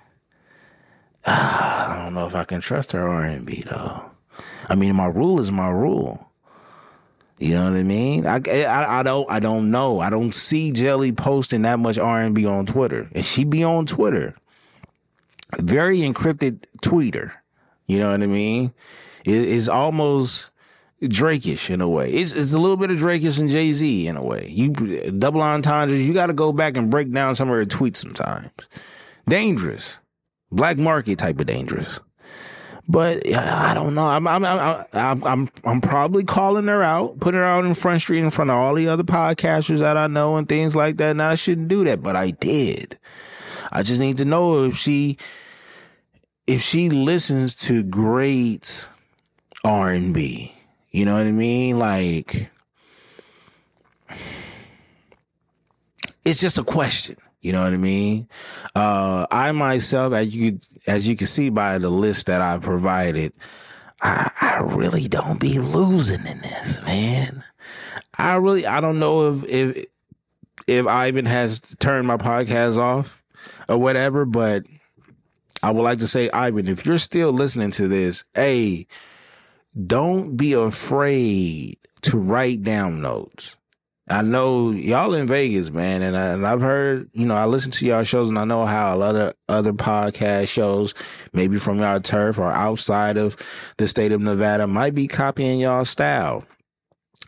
Ah, 1.26 1.92
I 2.00 2.04
don't 2.04 2.14
know 2.14 2.26
if 2.26 2.34
I 2.34 2.44
can 2.44 2.62
trust 2.62 2.92
her 2.92 3.06
R 3.06 3.22
and 3.22 3.44
B 3.44 3.62
though. 3.66 4.12
I 4.66 4.74
mean, 4.76 4.96
my 4.96 5.08
rule 5.08 5.42
is 5.42 5.52
my 5.52 5.68
rule. 5.68 6.26
You 7.38 7.52
know 7.52 7.64
what 7.64 7.78
I 7.78 7.82
mean? 7.82 8.26
I, 8.26 8.40
I 8.48 9.00
I 9.00 9.02
don't 9.02 9.30
I 9.30 9.40
don't 9.40 9.70
know. 9.70 10.00
I 10.00 10.08
don't 10.08 10.34
see 10.34 10.72
Jelly 10.72 11.12
posting 11.12 11.62
that 11.62 11.80
much 11.80 11.98
R 11.98 12.22
and 12.22 12.34
B 12.34 12.46
on 12.46 12.64
Twitter, 12.64 13.10
and 13.14 13.26
she 13.26 13.44
be 13.44 13.62
on 13.62 13.84
Twitter. 13.84 14.34
Very 15.58 15.98
encrypted 15.98 16.64
tweeter. 16.82 17.32
You 17.86 17.98
know 17.98 18.10
what 18.12 18.22
I 18.22 18.26
mean? 18.26 18.72
It 19.22 19.36
is 19.36 19.68
almost 19.68 20.50
Drakeish 21.02 21.70
in 21.70 21.80
a 21.80 21.88
way. 21.88 22.10
It's, 22.10 22.32
it's 22.32 22.52
a 22.52 22.58
little 22.58 22.76
bit 22.76 22.90
of 22.90 22.98
Drakeish 22.98 23.38
and 23.38 23.48
Jay 23.48 23.72
Z 23.72 24.06
in 24.06 24.16
a 24.16 24.22
way. 24.22 24.48
You 24.50 24.70
double 24.70 25.40
entendres. 25.40 26.06
You 26.06 26.12
got 26.12 26.26
to 26.26 26.34
go 26.34 26.52
back 26.52 26.76
and 26.76 26.90
break 26.90 27.10
down 27.10 27.34
some 27.34 27.48
of 27.48 27.56
her 27.56 27.64
tweets 27.64 27.96
sometimes. 27.96 28.50
Dangerous, 29.26 30.00
black 30.50 30.78
market 30.78 31.18
type 31.18 31.40
of 31.40 31.46
dangerous. 31.46 32.00
But 32.86 33.22
I 33.32 33.72
don't 33.72 33.94
know. 33.94 34.08
I'm 34.08 34.26
I'm 34.26 34.44
I'm 34.44 34.84
I'm 34.92 35.24
I'm, 35.24 35.48
I'm 35.64 35.80
probably 35.80 36.24
calling 36.24 36.66
her 36.66 36.82
out, 36.82 37.20
putting 37.20 37.38
her 37.38 37.46
out 37.46 37.64
in 37.64 37.72
front 37.74 38.00
street 38.00 38.18
in 38.18 38.30
front 38.30 38.50
of 38.50 38.56
all 38.56 38.74
the 38.74 38.88
other 38.88 39.04
podcasters 39.04 39.78
that 39.78 39.96
I 39.96 40.08
know 40.08 40.36
and 40.36 40.48
things 40.48 40.74
like 40.74 40.96
that. 40.96 41.12
And 41.12 41.22
I 41.22 41.36
shouldn't 41.36 41.68
do 41.68 41.84
that, 41.84 42.02
but 42.02 42.16
I 42.16 42.32
did. 42.32 42.98
I 43.70 43.84
just 43.84 44.00
need 44.00 44.16
to 44.18 44.24
know 44.24 44.64
if 44.64 44.76
she 44.76 45.18
if 46.48 46.62
she 46.62 46.90
listens 46.90 47.54
to 47.54 47.84
great 47.84 48.88
R 49.62 49.90
and 49.90 50.12
B. 50.12 50.56
You 50.90 51.04
know 51.04 51.14
what 51.14 51.26
I 51.26 51.32
mean? 51.32 51.78
Like 51.78 52.50
it's 56.24 56.40
just 56.40 56.58
a 56.58 56.64
question. 56.64 57.16
You 57.40 57.52
know 57.52 57.62
what 57.62 57.72
I 57.72 57.78
mean? 57.78 58.28
Uh, 58.74 59.26
I 59.30 59.50
myself, 59.52 60.12
as 60.12 60.34
you 60.34 60.60
as 60.86 61.08
you 61.08 61.16
can 61.16 61.26
see 61.26 61.48
by 61.48 61.78
the 61.78 61.90
list 61.90 62.26
that 62.26 62.40
I 62.40 62.58
provided, 62.58 63.32
I, 64.02 64.30
I 64.40 64.58
really 64.58 65.08
don't 65.08 65.40
be 65.40 65.58
losing 65.58 66.26
in 66.26 66.40
this, 66.40 66.82
man. 66.82 67.44
I 68.18 68.36
really 68.36 68.66
I 68.66 68.80
don't 68.80 68.98
know 68.98 69.30
if 69.30 69.44
if 69.44 69.86
if 70.66 70.86
Ivan 70.86 71.26
has 71.26 71.60
turned 71.60 72.06
my 72.06 72.18
podcast 72.18 72.76
off 72.76 73.22
or 73.68 73.78
whatever, 73.78 74.26
but 74.26 74.64
I 75.62 75.70
would 75.70 75.82
like 75.82 75.98
to 75.98 76.06
say, 76.06 76.30
Ivan, 76.30 76.68
if 76.68 76.84
you're 76.84 76.98
still 76.98 77.32
listening 77.32 77.70
to 77.72 77.88
this, 77.88 78.24
hey, 78.34 78.86
don't 79.86 80.36
be 80.36 80.52
afraid 80.52 81.78
to 82.02 82.18
write 82.18 82.62
down 82.62 83.00
notes. 83.02 83.56
I 84.08 84.22
know 84.22 84.72
y'all 84.72 85.14
in 85.14 85.28
Vegas, 85.28 85.70
man, 85.70 86.02
and, 86.02 86.16
I, 86.16 86.52
I've 86.52 86.60
heard, 86.60 87.08
you 87.12 87.26
know, 87.26 87.36
I 87.36 87.44
listen 87.44 87.70
to 87.70 87.86
y'all 87.86 88.02
shows, 88.02 88.28
and 88.28 88.40
I 88.40 88.44
know 88.44 88.66
how 88.66 88.92
a 88.92 88.98
lot 88.98 89.14
of 89.14 89.34
other 89.48 89.72
podcast 89.72 90.48
shows, 90.48 90.94
maybe 91.32 91.60
from 91.60 91.78
y'all 91.78 92.00
turf 92.00 92.36
or 92.36 92.50
outside 92.50 93.16
of 93.16 93.36
the 93.76 93.86
state 93.86 94.10
of 94.10 94.20
Nevada, 94.20 94.66
might 94.66 94.96
be 94.96 95.06
copying 95.06 95.60
y'all 95.60 95.84
style. 95.84 96.44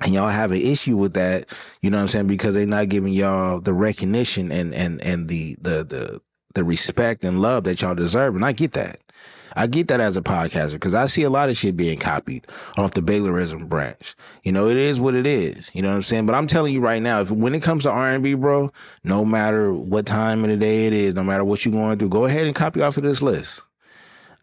And 0.00 0.12
y'all 0.12 0.28
have 0.28 0.50
an 0.50 0.60
issue 0.60 0.96
with 0.96 1.14
that, 1.14 1.48
you 1.82 1.90
know 1.90 1.98
what 1.98 2.02
I'm 2.02 2.08
saying? 2.08 2.26
Because 2.26 2.56
they're 2.56 2.66
not 2.66 2.88
giving 2.88 3.12
y'all 3.12 3.60
the 3.60 3.74
recognition 3.74 4.50
and 4.50 4.74
and 4.74 5.00
and 5.02 5.28
the 5.28 5.56
the 5.60 5.84
the 5.84 6.20
the 6.54 6.64
respect 6.64 7.22
and 7.22 7.40
love 7.40 7.64
that 7.64 7.82
y'all 7.82 7.94
deserve. 7.94 8.34
And 8.34 8.44
I 8.44 8.50
get 8.52 8.72
that. 8.72 8.98
I 9.56 9.66
get 9.66 9.88
that 9.88 10.00
as 10.00 10.16
a 10.16 10.22
podcaster 10.22 10.72
because 10.72 10.94
I 10.94 11.06
see 11.06 11.22
a 11.22 11.30
lot 11.30 11.48
of 11.48 11.56
shit 11.56 11.76
being 11.76 11.98
copied 11.98 12.46
off 12.76 12.94
the 12.94 13.00
Baylorism 13.00 13.68
branch. 13.68 14.14
You 14.42 14.52
know, 14.52 14.68
it 14.68 14.76
is 14.76 15.00
what 15.00 15.14
it 15.14 15.26
is. 15.26 15.70
You 15.74 15.82
know 15.82 15.90
what 15.90 15.96
I'm 15.96 16.02
saying? 16.02 16.26
But 16.26 16.34
I'm 16.34 16.46
telling 16.46 16.72
you 16.72 16.80
right 16.80 17.02
now, 17.02 17.20
if 17.20 17.30
when 17.30 17.54
it 17.54 17.62
comes 17.62 17.84
to 17.84 17.90
R&B, 17.90 18.34
bro, 18.34 18.70
no 19.04 19.24
matter 19.24 19.72
what 19.72 20.06
time 20.06 20.44
of 20.44 20.50
the 20.50 20.56
day 20.56 20.86
it 20.86 20.92
is, 20.92 21.14
no 21.14 21.22
matter 21.22 21.44
what 21.44 21.64
you're 21.64 21.72
going 21.72 21.98
through, 21.98 22.08
go 22.08 22.24
ahead 22.24 22.46
and 22.46 22.54
copy 22.54 22.80
off 22.80 22.96
of 22.96 23.02
this 23.02 23.22
list. 23.22 23.62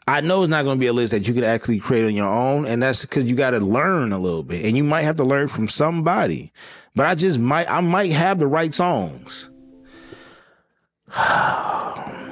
I 0.07 0.21
know 0.21 0.41
it's 0.41 0.49
not 0.49 0.63
going 0.63 0.77
to 0.77 0.79
be 0.79 0.87
a 0.87 0.93
list 0.93 1.11
that 1.11 1.27
you 1.27 1.33
can 1.35 1.43
actually 1.43 1.79
create 1.79 2.05
on 2.05 2.15
your 2.15 2.25
own, 2.25 2.65
and 2.65 2.81
that's 2.81 3.05
because 3.05 3.29
you 3.29 3.35
got 3.35 3.51
to 3.51 3.59
learn 3.59 4.11
a 4.11 4.17
little 4.17 4.43
bit, 4.43 4.65
and 4.65 4.75
you 4.75 4.83
might 4.83 5.03
have 5.03 5.17
to 5.17 5.23
learn 5.23 5.47
from 5.47 5.67
somebody. 5.67 6.51
But 6.95 7.05
I 7.05 7.13
just 7.13 7.37
might, 7.37 7.69
I 7.71 7.81
might 7.81 8.11
have 8.11 8.39
the 8.39 8.47
right 8.47 8.73
songs. 8.73 9.49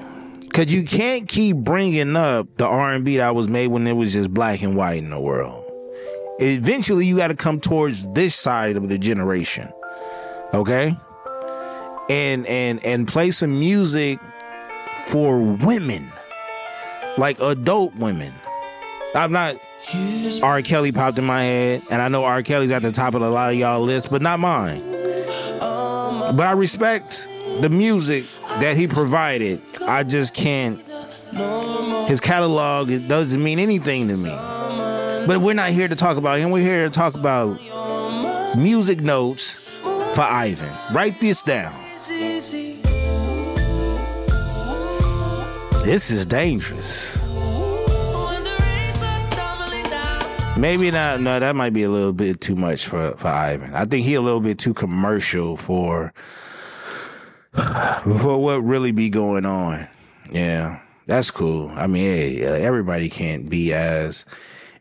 Cause 0.58 0.72
you 0.72 0.86
can't 0.86 1.28
keep 1.28 1.56
bringing 1.58 2.16
up 2.16 2.48
the 2.58 2.66
R 2.66 2.92
and 2.92 3.06
B 3.06 3.18
that 3.18 3.36
was 3.36 3.48
made 3.48 3.68
when 3.68 3.86
it 3.86 3.94
was 3.94 4.14
just 4.14 4.34
black 4.34 4.64
and 4.64 4.76
white 4.76 4.98
in 4.98 5.12
the 5.12 5.20
world. 5.20 5.64
Eventually, 6.40 7.06
you 7.06 7.16
got 7.16 7.28
to 7.28 7.36
come 7.36 7.60
towards 7.60 8.08
this 8.16 8.34
side 8.34 8.76
of 8.76 8.90
the 8.90 8.98
generation, 8.98 9.72
okay? 10.56 10.96
And 12.10 12.48
and 12.48 12.84
and 12.84 13.08
play 13.08 13.30
some 13.30 13.60
music 13.60 14.18
for 15.06 15.40
women, 15.40 16.12
like 17.20 17.40
adult 17.40 17.94
women. 17.98 18.34
I'm 19.14 19.32
not. 19.32 19.64
R. 20.42 20.64
Kelly 20.64 20.92
popped 20.92 21.20
in 21.20 21.26
my 21.26 21.44
head, 21.44 21.84
and 21.92 22.02
I 22.02 22.08
know 22.08 22.24
R. 22.24 22.42
Kelly's 22.42 22.72
at 22.72 22.82
the 22.82 22.92
top 22.92 23.14
of 23.14 23.22
a 23.22 23.30
lot 23.30 23.54
of 23.54 23.60
y'all 23.60 23.82
lists, 23.82 24.10
but 24.10 24.24
not 24.24 24.40
mine. 24.40 24.82
But 25.60 26.48
I 26.48 26.54
respect 26.54 27.28
the 27.62 27.70
music 27.70 28.26
that 28.60 28.78
he 28.78 28.88
provided. 28.88 29.62
I 29.88 30.04
just 30.04 30.34
can't. 30.34 30.80
His 32.08 32.22
catalog 32.22 32.90
it 32.90 33.08
doesn't 33.08 33.44
mean 33.44 33.60
anything 33.60 34.08
to 34.08 34.18
me. 34.18 34.30
But 35.28 35.42
we're 35.42 35.54
not 35.54 35.72
here 35.72 35.88
to 35.88 35.96
talk 35.96 36.18
about 36.18 36.40
him. 36.40 36.52
We're 36.52 36.64
here 36.64 36.86
to 36.86 36.90
talk 36.90 37.16
about 37.16 37.60
music 38.58 39.02
notes 39.02 39.60
for 40.14 40.22
Ivan. 40.22 40.74
Write 40.94 41.20
this 41.20 41.44
down. 41.44 41.74
This 45.84 46.12
is 46.12 46.26
dangerous. 46.26 47.18
Maybe 50.58 50.90
not. 50.92 51.22
No, 51.22 51.40
that 51.40 51.56
might 51.56 51.74
be 51.74 51.84
a 51.84 51.90
little 51.90 52.14
bit 52.14 52.42
too 52.42 52.56
much 52.56 52.88
for 52.88 53.12
for 53.18 53.28
Ivan. 53.28 53.74
I 53.76 53.86
think 53.86 54.06
he 54.06 54.16
a 54.16 54.22
little 54.22 54.40
bit 54.40 54.58
too 54.58 54.74
commercial 54.74 55.56
for 55.56 56.14
for 57.58 58.38
what 58.38 58.64
really 58.64 58.92
be 58.92 59.10
going 59.10 59.46
on. 59.46 59.88
Yeah, 60.32 60.80
that's 61.06 61.32
cool. 61.32 61.70
I 61.70 61.88
mean, 61.88 62.04
hey, 62.04 62.46
uh, 62.46 62.54
everybody 62.54 63.10
can't 63.10 63.50
be 63.50 63.74
as 63.74 64.26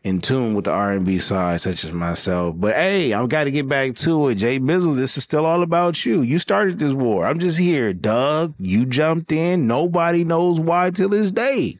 in 0.03 0.21
tune 0.21 0.53
with 0.53 0.65
the 0.65 0.71
R 0.71 0.93
and 0.93 1.05
B 1.05 1.19
side, 1.19 1.61
such 1.61 1.83
as 1.83 1.91
myself. 1.91 2.55
But 2.57 2.75
hey, 2.75 3.13
I've 3.13 3.29
got 3.29 3.45
to 3.45 3.51
get 3.51 3.67
back 3.67 3.95
to 3.95 4.29
it. 4.29 4.35
Jay 4.35 4.59
Bizzle, 4.59 4.95
this 4.95 5.17
is 5.17 5.23
still 5.23 5.45
all 5.45 5.63
about 5.63 6.05
you. 6.05 6.21
You 6.21 6.39
started 6.39 6.79
this 6.79 6.93
war. 6.93 7.25
I'm 7.25 7.39
just 7.39 7.59
here, 7.59 7.93
Doug. 7.93 8.53
You 8.59 8.85
jumped 8.85 9.31
in. 9.31 9.67
Nobody 9.67 10.23
knows 10.23 10.59
why 10.59 10.91
till 10.91 11.09
this 11.09 11.31
day. 11.31 11.77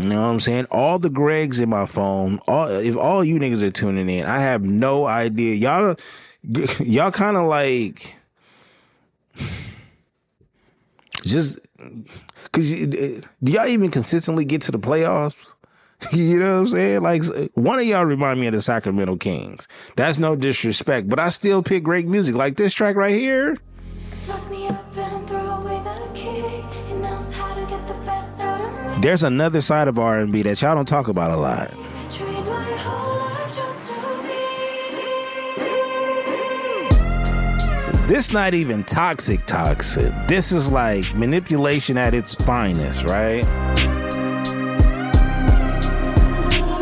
You 0.00 0.08
know 0.08 0.22
what 0.22 0.28
I'm 0.28 0.40
saying? 0.40 0.66
All 0.72 0.98
the 0.98 1.08
Gregs 1.08 1.62
in 1.62 1.68
my 1.68 1.86
phone. 1.86 2.40
All 2.48 2.66
if 2.68 2.96
all 2.96 3.24
you 3.24 3.38
niggas 3.38 3.62
are 3.62 3.70
tuning 3.70 4.08
in, 4.08 4.26
I 4.26 4.40
have 4.40 4.62
no 4.62 5.06
idea. 5.06 5.54
Y'all, 5.54 5.96
y'all 6.80 7.12
kind 7.12 7.36
of 7.36 7.44
like 7.44 8.16
just 11.30 11.58
because 12.44 12.70
do 12.70 13.22
y'all 13.42 13.66
even 13.66 13.90
consistently 13.90 14.44
get 14.44 14.62
to 14.62 14.72
the 14.72 14.78
playoffs? 14.78 15.50
You 16.12 16.38
know 16.38 16.56
what 16.56 16.60
I'm 16.60 16.66
saying? 16.66 17.02
Like 17.02 17.22
one 17.54 17.78
of 17.78 17.86
y'all 17.86 18.04
remind 18.04 18.38
me 18.38 18.46
of 18.48 18.52
the 18.52 18.60
Sacramento 18.60 19.16
Kings. 19.16 19.66
That's 19.96 20.18
no 20.18 20.36
disrespect, 20.36 21.08
but 21.08 21.18
I 21.18 21.30
still 21.30 21.62
pick 21.62 21.82
great 21.82 22.06
music. 22.06 22.34
Like 22.34 22.56
this 22.56 22.74
track 22.74 22.94
right 22.96 23.14
here. 23.14 23.56
Lock 24.28 24.50
me 24.50 24.66
up 24.66 24.96
and 24.96 25.26
throw 25.26 25.38
away 25.38 25.82
the 25.82 26.10
key. 26.12 26.42
He 26.88 26.94
knows 27.00 27.32
how 27.32 27.54
to 27.54 27.60
get 27.70 27.86
the 27.86 27.94
best 28.04 28.38
out 28.40 28.60
of 28.60 28.96
me. 28.96 29.00
There's 29.00 29.22
another 29.22 29.62
side 29.62 29.88
of 29.88 29.98
R&B 29.98 30.42
that 30.42 30.60
y'all 30.60 30.74
don't 30.74 30.86
talk 30.86 31.08
about 31.08 31.30
a 31.30 31.36
lot. 31.36 31.72
This 38.06 38.32
not 38.32 38.52
even 38.52 38.84
toxic 38.84 39.46
toxic. 39.46 40.12
This 40.28 40.52
is 40.52 40.70
like 40.70 41.14
manipulation 41.14 41.96
at 41.96 42.12
its 42.12 42.34
finest, 42.34 43.06
right? 43.06 43.42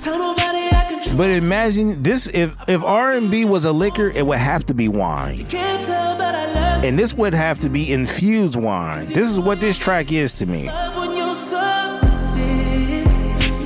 Tell 0.01 0.19
nobody 0.19 0.67
I 0.67 0.87
can 0.89 0.97
trust. 0.97 1.17
But 1.17 1.31
imagine 1.31 2.03
this 2.03 2.27
if 2.27 2.57
if 2.69 2.83
R&B 2.83 3.45
was 3.45 3.65
a 3.65 3.71
liquor, 3.73 4.09
it 4.09 4.27
would 4.27 4.39
have 4.39 4.67
to 4.67 4.75
be 4.75 4.89
wine. 4.89 5.47
Can't 5.47 5.85
tell, 5.87 6.19
but 6.19 6.35
I 6.35 6.53
love 6.55 6.85
And 6.85 6.99
this 6.99 7.15
would 7.15 7.35
have 7.35 7.61
to 7.61 7.69
be 7.69 7.93
infused 7.93 8.61
wine. 8.61 9.05
This 9.05 9.31
is 9.31 9.39
what 9.39 9.61
this 9.61 9.79
track 9.79 10.11
is 10.11 10.33
to 10.41 10.47
me. 10.47 10.67
love 10.67 10.97
when 10.97 11.17
you're 11.17 11.37
submissive. 11.37 13.07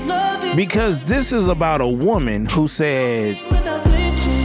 Love 0.06 0.44
it 0.44 0.56
Because 0.56 1.00
this 1.04 1.32
is 1.32 1.48
about 1.48 1.80
a 1.80 1.88
woman 1.88 2.44
who 2.44 2.66
said. 2.66 3.38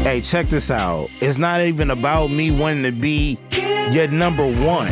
Hey, 0.03 0.19
check 0.19 0.47
this 0.49 0.71
out. 0.71 1.09
It's 1.21 1.37
not 1.37 1.61
even 1.61 1.91
about 1.91 2.31
me 2.31 2.49
wanting 2.49 2.81
to 2.83 2.91
be 2.91 3.37
your 3.91 4.07
number 4.07 4.43
one. 4.43 4.91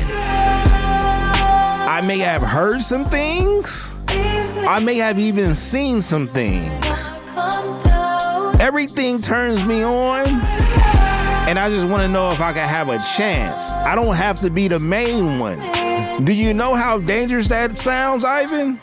I 1.89 2.01
may 2.05 2.19
have 2.19 2.43
heard 2.43 2.79
some 2.81 3.03
things. 3.05 3.95
I 4.07 4.79
may 4.79 4.97
have 4.97 5.17
even 5.17 5.55
seen 5.55 6.03
some 6.03 6.27
things. 6.27 7.15
Everything 8.61 9.19
turns 9.19 9.63
me 9.63 9.83
on. 9.83 10.27
And 10.27 11.57
I 11.57 11.69
just 11.69 11.87
want 11.87 12.03
to 12.03 12.07
know 12.07 12.31
if 12.31 12.39
I 12.39 12.53
can 12.53 12.67
have 12.69 12.89
a 12.89 12.99
chance. 13.17 13.67
I 13.69 13.95
don't 13.95 14.15
have 14.15 14.39
to 14.41 14.51
be 14.51 14.67
the 14.67 14.79
main 14.79 15.39
one. 15.39 15.57
Do 16.23 16.33
you 16.35 16.53
know 16.53 16.75
how 16.75 16.99
dangerous 16.99 17.49
that 17.49 17.79
sounds, 17.79 18.23
Ivan? 18.23 18.77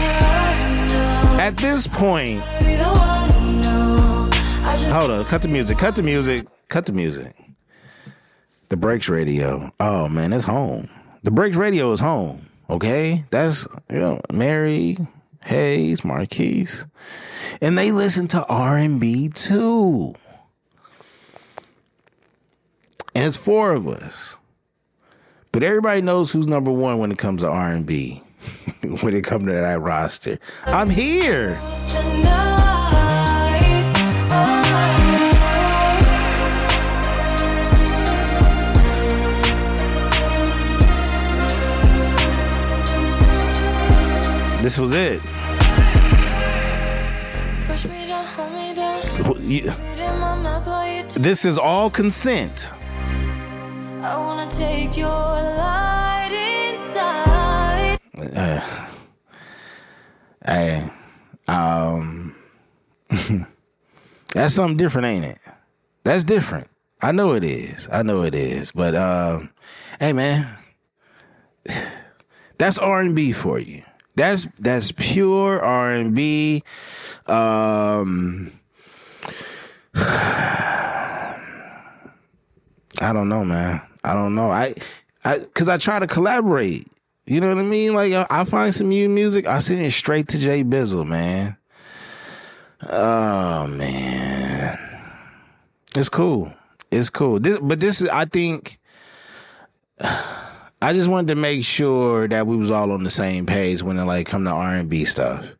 Alone, 0.00 0.88
no. 0.88 1.36
At 1.38 1.58
this 1.58 1.86
point, 1.86 2.40
hold 4.90 5.10
on, 5.10 5.24
cut 5.26 5.42
the 5.42 5.48
music, 5.48 5.76
cut 5.76 5.94
the 5.94 6.02
music, 6.02 6.46
cut 6.68 6.86
the 6.86 6.92
music. 6.94 7.36
The 8.70 8.78
Breaks 8.78 9.10
Radio. 9.10 9.70
Oh 9.78 10.08
man, 10.08 10.32
it's 10.32 10.46
home. 10.46 10.88
The 11.22 11.30
Breaks 11.30 11.58
Radio 11.58 11.92
is 11.92 12.00
home. 12.00 12.48
Okay, 12.70 13.24
that's 13.28 13.68
you 13.90 13.98
know 13.98 14.22
Mary, 14.32 14.96
Hayes, 15.44 16.02
Marquise, 16.02 16.86
and 17.60 17.76
they 17.76 17.92
listen 17.92 18.28
to 18.28 18.42
R 18.46 18.78
and 18.78 18.98
B 18.98 19.28
too. 19.28 20.14
And 23.14 23.26
it's 23.26 23.36
four 23.36 23.72
of 23.72 23.86
us, 23.86 24.38
but 25.52 25.62
everybody 25.62 26.00
knows 26.00 26.32
who's 26.32 26.46
number 26.46 26.70
one 26.72 26.98
when 26.98 27.12
it 27.12 27.18
comes 27.18 27.42
to 27.42 27.48
R 27.48 27.70
and 27.70 27.86
B. 27.86 28.22
when 29.02 29.14
it 29.14 29.22
comes 29.24 29.44
to 29.44 29.52
that 29.52 29.80
roster, 29.80 30.38
I'm 30.64 30.90
here. 30.90 31.54
This 44.62 44.78
was 44.78 44.92
it. 44.92 45.20
Push 47.66 47.86
me 47.86 48.06
down, 48.06 48.24
hold 48.24 48.52
me 48.52 48.72
down. 48.72 49.02
You- 49.40 49.62
Spit 49.62 49.98
in 49.98 50.18
my 50.20 50.36
mouth 50.36 50.66
while 50.68 50.86
you 50.88 51.02
talk. 51.02 51.20
This 51.20 51.44
is 51.44 51.58
all 51.58 51.90
consent. 51.90 52.72
Take 54.62 54.96
your 54.96 55.08
light 55.08 56.30
inside. 56.70 57.98
Hey, 60.46 60.88
um, 61.48 62.36
that's 64.32 64.54
something 64.54 64.76
different, 64.76 65.06
ain't 65.06 65.24
it? 65.24 65.38
That's 66.04 66.22
different. 66.22 66.68
I 67.02 67.10
know 67.10 67.32
it 67.32 67.42
is. 67.42 67.88
I 67.90 68.04
know 68.04 68.22
it 68.22 68.36
is. 68.36 68.70
But 68.70 68.94
um, 68.94 69.50
hey, 69.98 70.12
man, 70.12 70.46
that's 72.58 72.78
R 72.78 73.00
and 73.00 73.16
B 73.16 73.32
for 73.32 73.58
you. 73.58 73.82
That's 74.14 74.44
that's 74.60 74.92
pure 74.92 75.60
R 75.60 75.90
and 75.90 76.14
B. 76.14 76.62
Um, 77.26 78.52
I 79.96 81.36
don't 83.00 83.28
know, 83.28 83.44
man. 83.44 83.82
I 84.04 84.14
don't 84.14 84.34
know. 84.34 84.50
I, 84.50 84.74
I, 85.24 85.38
cause 85.54 85.68
I 85.68 85.78
try 85.78 85.98
to 85.98 86.06
collaborate. 86.06 86.88
You 87.26 87.40
know 87.40 87.48
what 87.48 87.58
I 87.58 87.62
mean? 87.62 87.94
Like 87.94 88.12
I, 88.30 88.44
find 88.44 88.74
some 88.74 88.88
new 88.88 89.08
music, 89.08 89.46
I 89.46 89.60
send 89.60 89.80
it 89.80 89.92
straight 89.92 90.28
to 90.28 90.38
Jay 90.38 90.64
Bizzle, 90.64 91.06
man. 91.06 91.56
Oh 92.88 93.68
man, 93.68 94.76
it's 95.96 96.08
cool. 96.08 96.52
It's 96.90 97.10
cool. 97.10 97.38
This, 97.38 97.58
but 97.58 97.80
this 97.80 98.00
is, 98.00 98.08
I 98.08 98.24
think. 98.24 98.78
I 100.82 100.92
just 100.92 101.08
wanted 101.08 101.28
to 101.28 101.36
make 101.36 101.62
sure 101.62 102.26
that 102.26 102.44
we 102.44 102.56
was 102.56 102.72
all 102.72 102.90
on 102.90 103.04
the 103.04 103.10
same 103.10 103.46
page 103.46 103.84
when 103.84 103.98
it 103.98 104.04
like 104.04 104.26
come 104.26 104.42
to 104.44 104.50
R 104.50 104.74
and 104.74 104.88
B 104.88 105.04
stuff. 105.04 105.54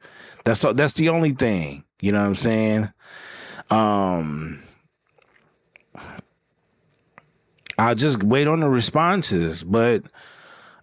That's 0.45 0.63
that's 0.63 0.95
the 0.95 1.11
only 1.11 1.31
thing. 1.31 1.85
You 2.01 2.11
know 2.11 2.21
what 2.21 2.27
I'm 2.27 2.35
saying? 2.35 2.93
Um, 3.71 4.62
I'll 7.83 7.97
just 7.97 8.23
wait 8.23 8.47
on 8.47 8.61
the 8.61 8.69
responses, 8.69 9.65
but 9.65 10.05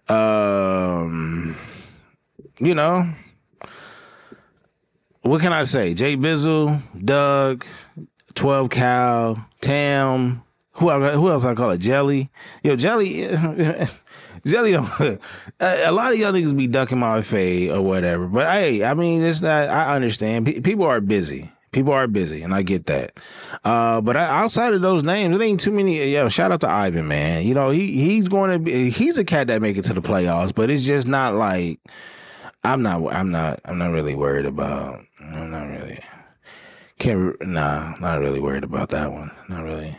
um, 0.06 1.56
you 2.58 2.74
know, 2.74 3.10
what 5.22 5.40
can 5.40 5.54
I 5.54 5.64
say? 5.64 5.94
Jay 5.94 6.14
Bizzle, 6.14 6.82
Doug, 7.02 7.64
Twelve 8.34 8.68
Cal, 8.68 9.48
Tam. 9.62 10.42
Who 10.72 10.90
who 10.90 11.30
else 11.30 11.46
I 11.46 11.54
call 11.54 11.70
it? 11.70 11.78
Jelly. 11.78 12.28
Yo, 12.62 12.76
Jelly. 12.76 13.26
Jelly, 14.46 14.72
a 15.60 15.92
lot 15.92 16.12
of 16.12 16.18
y'all 16.18 16.32
niggas 16.32 16.56
be 16.56 16.66
ducking 16.66 16.98
my 16.98 17.22
fade 17.22 17.70
or 17.70 17.80
whatever. 17.80 18.26
But 18.26 18.50
hey, 18.52 18.84
I 18.84 18.92
mean, 18.92 19.22
it's 19.22 19.40
not. 19.40 19.68
I 19.70 19.94
understand. 19.94 20.44
Pe- 20.44 20.60
people 20.60 20.84
are 20.84 21.00
busy. 21.00 21.50
People 21.72 21.92
are 21.92 22.08
busy, 22.08 22.42
and 22.42 22.52
I 22.52 22.62
get 22.62 22.86
that. 22.86 23.12
Uh, 23.64 24.00
but 24.00 24.16
outside 24.16 24.74
of 24.74 24.82
those 24.82 25.04
names, 25.04 25.34
it 25.34 25.42
ain't 25.42 25.60
too 25.60 25.70
many. 25.70 26.12
Yo, 26.12 26.28
shout 26.28 26.50
out 26.50 26.60
to 26.62 26.68
Ivan, 26.68 27.06
man. 27.06 27.46
You 27.46 27.54
know 27.54 27.70
he 27.70 27.92
he's 27.92 28.28
going 28.28 28.50
to 28.50 28.58
be. 28.58 28.90
He's 28.90 29.18
a 29.18 29.24
cat 29.24 29.46
that 29.46 29.62
make 29.62 29.76
it 29.76 29.84
to 29.84 29.94
the 29.94 30.02
playoffs, 30.02 30.54
but 30.54 30.70
it's 30.70 30.84
just 30.84 31.06
not 31.06 31.34
like. 31.34 31.80
I'm 32.64 32.82
not. 32.82 33.14
I'm 33.14 33.30
not. 33.30 33.60
I'm 33.64 33.78
not 33.78 33.92
really 33.92 34.14
worried 34.14 34.46
about. 34.46 35.04
I'm 35.20 35.50
not 35.50 35.68
really. 35.68 36.00
Can't. 36.98 37.40
Nah, 37.46 37.94
not 38.00 38.18
really 38.18 38.40
worried 38.40 38.64
about 38.64 38.88
that 38.90 39.12
one. 39.12 39.30
Not 39.48 39.62
really. 39.62 39.96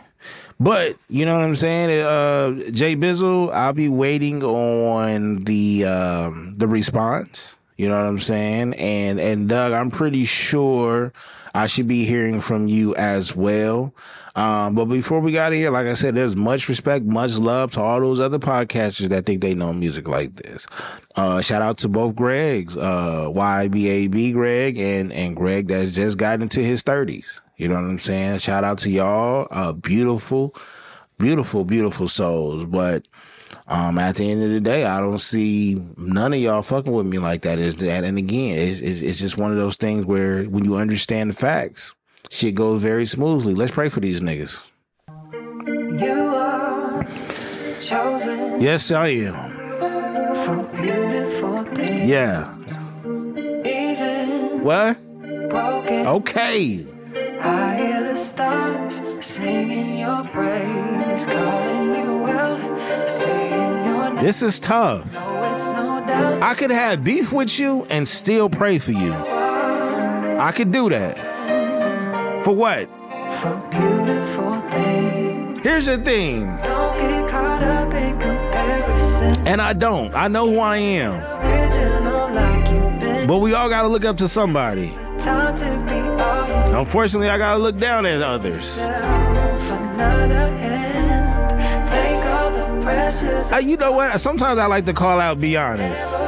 But 0.60 0.96
you 1.08 1.24
know 1.24 1.36
what 1.36 1.44
I'm 1.44 1.56
saying, 1.56 1.90
uh, 2.00 2.70
Jay 2.70 2.94
Bizzle. 2.94 3.52
I'll 3.52 3.72
be 3.72 3.88
waiting 3.88 4.44
on 4.44 5.44
the 5.44 5.86
um, 5.86 6.54
the 6.56 6.68
response. 6.68 7.56
You 7.76 7.88
know 7.88 7.96
what 7.96 8.06
I'm 8.06 8.18
saying, 8.20 8.74
and 8.74 9.18
and 9.18 9.48
Doug, 9.48 9.72
I'm 9.72 9.90
pretty 9.90 10.24
sure 10.24 11.12
I 11.54 11.66
should 11.66 11.88
be 11.88 12.04
hearing 12.04 12.40
from 12.40 12.66
you 12.68 12.94
as 12.96 13.36
well. 13.36 13.94
Um, 14.34 14.74
but 14.74 14.86
before 14.86 15.20
we 15.20 15.32
got 15.32 15.52
here, 15.52 15.70
like 15.70 15.86
I 15.86 15.92
said, 15.92 16.14
there's 16.14 16.34
much 16.34 16.68
respect, 16.68 17.04
much 17.04 17.36
love 17.36 17.72
to 17.72 17.82
all 17.82 18.00
those 18.00 18.20
other 18.20 18.38
podcasters 18.38 19.08
that 19.10 19.26
think 19.26 19.42
they 19.42 19.54
know 19.54 19.72
music 19.72 20.08
like 20.08 20.36
this. 20.36 20.66
Uh, 21.14 21.42
shout 21.42 21.60
out 21.60 21.78
to 21.78 21.88
both 21.88 22.14
Gregs, 22.14 22.76
uh, 22.76 23.28
YBAB 23.28 24.32
Greg 24.32 24.78
and 24.78 25.12
and 25.12 25.36
Greg 25.36 25.68
that's 25.68 25.94
just 25.94 26.16
got 26.16 26.40
into 26.40 26.62
his 26.62 26.82
30s. 26.82 27.42
You 27.58 27.68
know 27.68 27.74
what 27.74 27.84
I'm 27.84 27.98
saying? 27.98 28.38
Shout 28.38 28.64
out 28.64 28.78
to 28.78 28.90
y'all. 28.90 29.46
Uh, 29.50 29.72
beautiful, 29.72 30.54
beautiful, 31.18 31.64
beautiful 31.64 32.08
souls. 32.08 32.64
But 32.64 33.06
um, 33.72 33.98
at 33.98 34.16
the 34.16 34.30
end 34.30 34.42
of 34.44 34.50
the 34.50 34.60
day, 34.60 34.84
I 34.84 35.00
don't 35.00 35.18
see 35.18 35.80
none 35.96 36.32
of 36.34 36.38
y'all 36.38 36.62
fucking 36.62 36.92
with 36.92 37.06
me 37.06 37.18
like 37.18 37.42
that. 37.42 37.58
Is 37.58 37.76
that? 37.76 38.04
And 38.04 38.18
again, 38.18 38.58
it's, 38.58 38.80
it's 38.80 39.00
it's 39.00 39.18
just 39.18 39.36
one 39.38 39.50
of 39.50 39.56
those 39.56 39.76
things 39.76 40.04
where 40.04 40.44
when 40.44 40.64
you 40.64 40.76
understand 40.76 41.30
the 41.30 41.34
facts, 41.34 41.94
shit 42.30 42.54
goes 42.54 42.82
very 42.82 43.06
smoothly. 43.06 43.54
Let's 43.54 43.72
pray 43.72 43.88
for 43.88 44.00
these 44.00 44.20
niggas. 44.20 44.62
You 46.00 46.34
are 46.34 47.02
chosen 47.80 48.60
Yes, 48.60 48.90
I 48.90 49.08
am. 49.08 50.34
for 50.34 50.62
beautiful 50.80 51.64
things. 51.74 52.08
Yeah. 52.08 52.54
Even 53.64 54.64
What? 54.64 54.98
broken, 55.48 56.06
Okay. 56.06 56.86
I 57.44 57.76
hear 57.76 58.02
the 58.04 58.14
stars 58.16 59.00
singing 59.20 59.98
your 59.98 60.24
praise, 60.28 61.26
calling 61.26 61.94
you 61.96 62.26
out, 62.28 62.60
saying 62.60 62.70
your 62.70 63.08
name. 63.08 63.11
This 64.22 64.40
is 64.40 64.60
tough. 64.60 65.14
No, 65.14 65.52
it's 65.52 65.66
no 65.66 66.04
doubt. 66.06 66.44
I 66.44 66.54
could 66.54 66.70
have 66.70 67.02
beef 67.02 67.32
with 67.32 67.58
you 67.58 67.84
and 67.90 68.06
still 68.06 68.48
pray 68.48 68.78
for 68.78 68.92
you. 68.92 69.12
I 69.12 70.52
could 70.54 70.70
do 70.70 70.88
that. 70.90 71.18
For 72.44 72.54
what? 72.54 72.88
For 73.32 73.56
beautiful 73.68 74.60
things. 74.70 75.66
Here's 75.66 75.86
the 75.86 75.98
thing, 75.98 76.46
Don't 76.62 76.98
get 76.98 77.28
caught 77.28 77.64
up 77.64 77.92
in 77.94 78.12
comparison. 78.20 79.44
and 79.48 79.60
I 79.60 79.72
don't. 79.72 80.14
I 80.14 80.28
know 80.28 80.48
who 80.48 80.60
I 80.60 80.76
am. 80.76 81.42
But 83.26 83.38
we 83.38 83.54
all 83.54 83.68
gotta 83.68 83.88
look 83.88 84.04
up 84.04 84.18
to 84.18 84.28
somebody. 84.28 84.90
Time 85.18 85.56
to 85.56 85.64
be 85.88 86.22
all 86.22 86.80
Unfortunately, 86.80 87.28
I 87.28 87.38
gotta 87.38 87.58
look 87.58 87.76
down 87.76 88.06
at 88.06 88.22
others. 88.22 88.86
Precious 93.20 93.52
Uh, 93.52 93.58
you 93.58 93.76
know 93.76 93.92
what? 93.92 94.20
Sometimes 94.20 94.58
I 94.58 94.66
like 94.66 94.86
to 94.86 94.92
call 94.92 95.20
out 95.20 95.40
be 95.40 95.56
honest. 95.56 96.18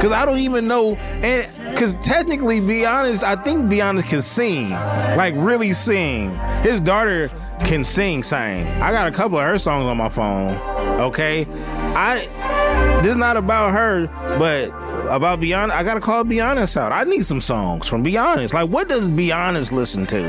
Cause 0.00 0.12
I 0.12 0.24
don't 0.24 0.38
even 0.38 0.66
know, 0.66 0.96
and 0.96 1.76
cause 1.76 1.94
technically, 2.02 2.60
be 2.60 2.84
honest, 2.84 3.22
I 3.22 3.36
think 3.36 3.70
be 3.70 3.80
honest 3.80 4.08
can 4.08 4.22
sing, 4.22 4.70
like 4.70 5.34
really 5.36 5.72
sing. 5.72 6.36
His 6.62 6.80
daughter 6.80 7.30
can 7.64 7.84
sing, 7.84 8.22
sing. 8.22 8.66
I 8.66 8.90
got 8.90 9.06
a 9.06 9.12
couple 9.12 9.38
of 9.38 9.44
her 9.44 9.56
songs 9.56 9.86
on 9.86 9.96
my 9.96 10.08
phone. 10.08 10.56
Okay, 11.00 11.46
I. 11.94 13.00
This 13.02 13.12
is 13.12 13.16
not 13.16 13.36
about 13.36 13.72
her, 13.72 14.06
but 14.38 14.70
about 15.14 15.40
Be 15.40 15.52
Honest. 15.54 15.76
I 15.76 15.84
gotta 15.84 16.00
call 16.00 16.24
Beyonce 16.24 16.76
out. 16.78 16.90
I 16.90 17.04
need 17.04 17.24
some 17.24 17.40
songs 17.40 17.86
from 17.86 18.02
Beyonce. 18.02 18.52
Like, 18.54 18.70
what 18.70 18.88
does 18.88 19.10
Beyonce 19.10 19.72
listen 19.72 20.06
to? 20.06 20.24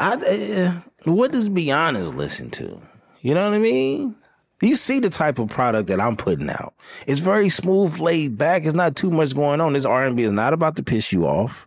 I, 0.00 0.14
uh, 0.14 0.89
what 1.04 1.32
does 1.32 1.48
Be 1.48 1.70
Honest 1.70 2.14
listen 2.14 2.50
to? 2.50 2.80
You 3.20 3.34
know 3.34 3.44
what 3.44 3.54
I 3.54 3.58
mean? 3.58 4.16
You 4.62 4.76
see 4.76 5.00
the 5.00 5.08
type 5.08 5.38
of 5.38 5.48
product 5.48 5.88
that 5.88 6.00
I'm 6.00 6.16
putting 6.16 6.50
out. 6.50 6.74
It's 7.06 7.20
very 7.20 7.48
smooth, 7.48 7.98
laid 7.98 8.36
back. 8.36 8.64
It's 8.64 8.74
not 8.74 8.94
too 8.94 9.10
much 9.10 9.34
going 9.34 9.60
on. 9.60 9.72
This 9.72 9.86
R&B 9.86 10.22
is 10.22 10.32
not 10.32 10.52
about 10.52 10.76
to 10.76 10.82
piss 10.82 11.12
you 11.12 11.26
off. 11.26 11.66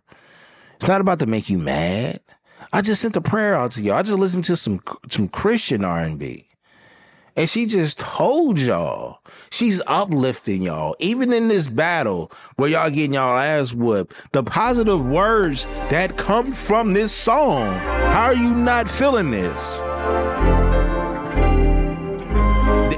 It's 0.76 0.86
not 0.86 1.00
about 1.00 1.18
to 1.20 1.26
make 1.26 1.50
you 1.50 1.58
mad. 1.58 2.20
I 2.72 2.82
just 2.82 3.00
sent 3.00 3.16
a 3.16 3.20
prayer 3.20 3.56
out 3.56 3.72
to 3.72 3.82
y'all. 3.82 3.96
I 3.96 4.02
just 4.02 4.18
listened 4.18 4.44
to 4.44 4.56
some 4.56 4.80
some 5.08 5.28
Christian 5.28 5.84
R&B. 5.84 6.46
And 7.36 7.48
she 7.48 7.66
just 7.66 7.98
told 7.98 8.60
y'all. 8.60 9.18
She's 9.50 9.82
uplifting 9.88 10.62
y'all. 10.62 10.94
Even 11.00 11.32
in 11.32 11.48
this 11.48 11.66
battle 11.66 12.30
where 12.56 12.70
y'all 12.70 12.90
getting 12.90 13.14
y'all 13.14 13.36
ass 13.38 13.74
whooped, 13.74 14.32
the 14.32 14.44
positive 14.44 15.04
words 15.04 15.66
that 15.90 16.16
come 16.16 16.52
from 16.52 16.92
this 16.92 17.10
song. 17.12 17.74
How 18.12 18.26
are 18.26 18.34
you 18.34 18.54
not 18.54 18.88
feeling 18.88 19.32
this? 19.32 19.82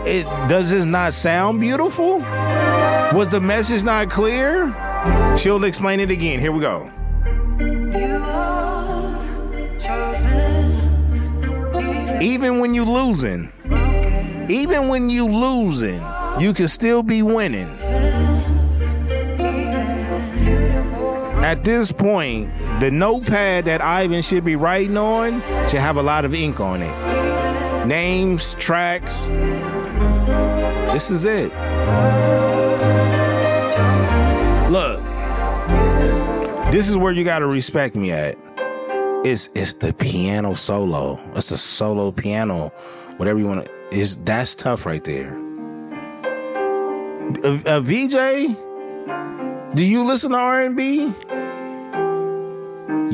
It, 0.08 0.24
does 0.48 0.70
this 0.70 0.84
not 0.84 1.14
sound 1.14 1.60
beautiful? 1.60 2.18
Was 2.18 3.30
the 3.30 3.40
message 3.40 3.84
not 3.84 4.10
clear? 4.10 4.74
She'll 5.36 5.64
explain 5.64 5.98
it 6.00 6.10
again. 6.10 6.40
Here 6.40 6.52
we 6.52 6.60
go. 6.60 6.90
You 7.58 8.16
are 8.22 9.78
chosen. 9.78 10.82
Even 12.20 12.60
when 12.60 12.74
you 12.74 12.84
losing, 12.84 13.50
even 14.50 14.88
when 14.88 15.10
you 15.10 15.26
losing, 15.26 16.02
you 16.38 16.52
can 16.52 16.68
still 16.68 17.02
be 17.02 17.22
winning. 17.22 17.68
At 21.42 21.64
this 21.64 21.92
point, 21.92 22.52
the 22.80 22.90
notepad 22.90 23.64
that 23.66 23.82
Ivan 23.82 24.20
should 24.22 24.44
be 24.44 24.56
writing 24.56 24.96
on 24.96 25.40
should 25.68 25.80
have 25.80 25.96
a 25.96 26.02
lot 26.02 26.24
of 26.24 26.34
ink 26.34 26.60
on 26.60 26.82
it. 26.82 27.86
Names, 27.86 28.54
tracks. 28.54 29.28
This 30.92 31.10
is 31.10 31.24
it. 31.24 31.52
Look, 34.70 35.00
this 36.72 36.88
is 36.88 36.98
where 36.98 37.12
you 37.12 37.24
gotta 37.24 37.46
respect 37.46 37.94
me 37.94 38.10
at. 38.10 38.36
It's 39.24 39.48
it's 39.54 39.74
the 39.74 39.92
piano 39.92 40.54
solo. 40.54 41.20
It's 41.34 41.50
a 41.50 41.58
solo 41.58 42.10
piano, 42.10 42.68
whatever 43.18 43.38
you 43.38 43.46
want 43.46 43.64
to. 43.66 43.75
Is 43.90 44.16
that's 44.24 44.56
tough 44.56 44.84
right 44.84 45.04
there. 45.04 45.38
A, 47.44 47.60
a 47.66 47.80
VJ, 47.80 48.56
do 49.74 49.84
you 49.84 50.04
listen 50.04 50.32
to 50.32 50.36
R 50.36 50.62
and 50.62 50.76
B? 50.76 51.12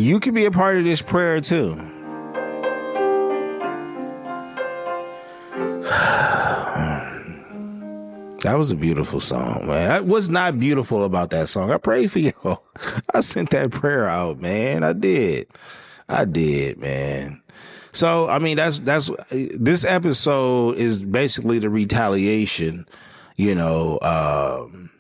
You 0.03 0.19
can 0.19 0.33
be 0.33 0.47
a 0.47 0.51
part 0.51 0.77
of 0.77 0.85
this 0.85 1.03
prayer 1.03 1.41
too. 1.41 1.75
That 8.43 8.59
was 8.59 8.73
a 8.73 8.77
beautiful 8.77 9.21
song, 9.21 9.69
man. 9.69 9.89
That 9.89 10.05
was 10.05 10.29
not 10.29 10.59
beautiful 10.59 11.05
about 11.05 11.31
that 11.31 11.49
song. 11.49 11.73
I 11.73 11.77
pray 11.77 12.09
for 12.09 12.19
y'all. 12.19 12.65
I 13.15 13.21
sent 13.21 13.51
that 13.51 13.71
prayer 13.71 14.09
out, 14.09 14.41
man. 14.41 14.83
I 14.83 14.95
did. 14.95 15.47
I 16.09 16.25
did, 16.25 16.79
man. 16.79 17.42
So, 17.93 18.29
I 18.29 18.39
mean, 18.39 18.57
that's 18.57 18.81
that's 18.81 19.11
this 19.31 19.85
episode 19.85 20.77
is 20.79 21.05
basically 21.05 21.59
the 21.59 21.69
retaliation, 21.69 22.87
you 23.37 23.55
know, 23.55 23.99
um, 24.01 24.91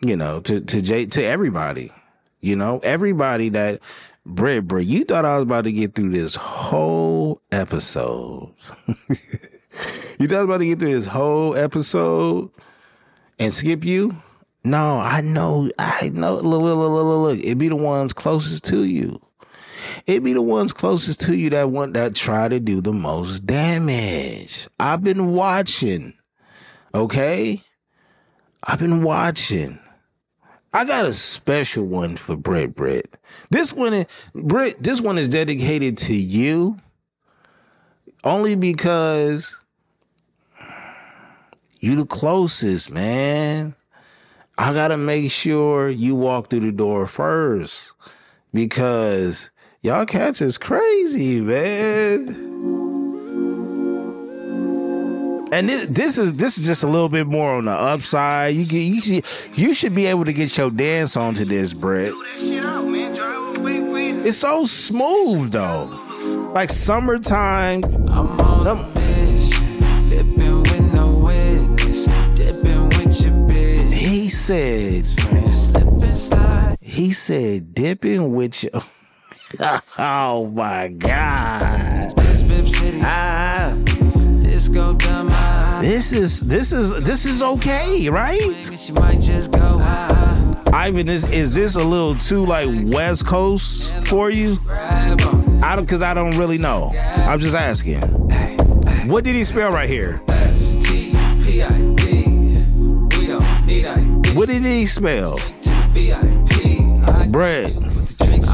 you 0.00 0.16
know, 0.16 0.40
to 0.40 0.60
to 0.60 0.80
Jay 0.80 1.06
to 1.06 1.22
everybody. 1.22 1.92
You 2.40 2.56
know, 2.56 2.80
everybody 2.82 3.50
that 3.50 3.80
Brit 4.24 4.66
Brit, 4.66 4.86
you 4.86 5.04
thought 5.04 5.24
I 5.24 5.36
was 5.36 5.42
about 5.42 5.64
to 5.64 5.72
get 5.72 5.94
through 5.94 6.10
this 6.10 6.34
whole 6.34 7.42
episode. 7.52 8.54
you 8.88 10.26
thought 10.26 10.38
I 10.38 10.40
was 10.40 10.44
about 10.44 10.58
to 10.58 10.66
get 10.66 10.78
through 10.78 10.94
this 10.94 11.06
whole 11.06 11.54
episode 11.54 12.50
and 13.38 13.52
skip 13.52 13.84
you? 13.84 14.16
No, 14.64 14.98
I 14.98 15.20
know, 15.20 15.70
I 15.78 16.10
know. 16.12 16.34
Look, 16.34 16.44
look, 16.44 16.62
look, 16.62 16.78
look, 16.78 17.04
look, 17.04 17.22
look. 17.22 17.38
It 17.40 17.56
be 17.56 17.68
the 17.68 17.76
ones 17.76 18.12
closest 18.12 18.64
to 18.64 18.84
you. 18.84 19.20
It 20.06 20.22
be 20.22 20.32
the 20.32 20.42
ones 20.42 20.72
closest 20.72 21.20
to 21.22 21.36
you 21.36 21.50
that 21.50 21.70
want 21.70 21.94
that 21.94 22.14
try 22.14 22.48
to 22.48 22.60
do 22.60 22.80
the 22.80 22.92
most 22.92 23.44
damage. 23.44 24.68
I've 24.78 25.02
been 25.02 25.32
watching. 25.34 26.14
Okay? 26.94 27.60
I've 28.62 28.78
been 28.78 29.02
watching. 29.02 29.80
I 30.72 30.84
got 30.84 31.06
a 31.06 31.12
special 31.12 31.86
one 31.86 32.16
for 32.16 32.36
Brit 32.36 32.74
Brit. 32.74 33.16
This 33.50 33.72
one 33.72 33.94
is 33.94 34.06
Brit, 34.34 34.80
this 34.82 35.00
one 35.00 35.18
is 35.18 35.28
dedicated 35.28 35.98
to 35.98 36.14
you. 36.14 36.76
Only 38.22 38.54
because 38.54 39.56
you 41.80 41.96
the 41.96 42.06
closest, 42.06 42.90
man. 42.90 43.74
I 44.58 44.72
gotta 44.72 44.96
make 44.96 45.30
sure 45.30 45.88
you 45.88 46.14
walk 46.14 46.48
through 46.48 46.60
the 46.60 46.72
door 46.72 47.06
first. 47.06 47.92
Because 48.52 49.50
y'all 49.82 50.06
cats 50.06 50.40
is 50.42 50.58
crazy, 50.58 51.40
man. 51.40 52.44
And 55.52 55.68
this, 55.68 55.86
this 55.86 56.18
is 56.18 56.34
this 56.34 56.58
is 56.58 56.66
just 56.66 56.82
a 56.82 56.88
little 56.88 57.08
bit 57.08 57.26
more 57.26 57.52
on 57.52 57.66
the 57.66 57.72
upside. 57.72 58.54
You 58.56 58.64
get 58.66 58.82
you 58.82 59.00
should, 59.00 59.24
you 59.58 59.74
should 59.74 59.94
be 59.94 60.06
able 60.06 60.24
to 60.24 60.32
get 60.32 60.58
your 60.58 60.70
dance 60.70 61.16
onto 61.16 61.44
this, 61.44 61.72
Brett. 61.72 62.12
It's 64.28 64.38
so 64.38 64.64
smooth 64.64 65.52
though. 65.52 65.84
Like 66.52 66.70
summertime. 66.70 67.84
I'm 68.08 68.40
on 68.40 68.66
Um, 68.66 68.78
a 68.80 68.94
mission, 68.98 70.08
dipping 70.10 70.62
with 70.62 70.92
no 70.92 71.16
witness, 71.18 72.06
dipping 72.34 72.88
with 72.88 73.20
your 73.22 73.32
bitch. 73.48 73.92
He 73.92 74.28
said 74.28 75.06
he 76.80 77.12
said 77.12 77.72
dipping 77.72 78.32
with 78.34 78.64
your 78.64 78.82
Oh 79.98 80.50
my 80.54 80.88
god. 80.88 82.12
Piss 82.16 82.42
Pip 82.42 82.66
City, 82.66 83.00
Ah, 83.02 83.72
my 83.76 85.34
eye. 85.34 85.78
this 85.82 86.12
is 86.12 86.40
this 86.40 86.72
is 86.72 86.94
this 87.04 87.24
is 87.24 87.42
okay, 87.42 88.08
right? 88.10 88.40
And 88.68 88.78
she 88.78 88.92
might 88.92 89.20
just 89.20 89.52
go 89.52 89.78
high. 89.78 90.54
Ivan, 90.72 91.08
is 91.08 91.30
is 91.30 91.54
this 91.54 91.76
a 91.76 91.82
little 91.82 92.14
too 92.16 92.44
like 92.44 92.68
West 92.92 93.26
Coast 93.26 93.94
for 94.08 94.30
you? 94.30 94.58
I 94.68 95.74
don't 95.76 95.86
cause 95.88 96.02
I 96.02 96.12
don't 96.12 96.36
really 96.36 96.58
know. 96.58 96.92
I'm 96.96 97.38
just 97.38 97.56
asking. 97.56 98.00
What 99.08 99.24
did 99.24 99.36
he 99.36 99.44
spell 99.44 99.70
right 99.72 99.88
here? 99.88 100.20
S-T-P-I-D. 100.28 102.02
We 103.16 103.26
don't 103.28 103.66
need 103.66 103.86
ID 103.86 104.34
What 104.34 104.48
did 104.48 104.64
he 104.64 104.84
spell? 104.86 105.38
to 105.38 105.56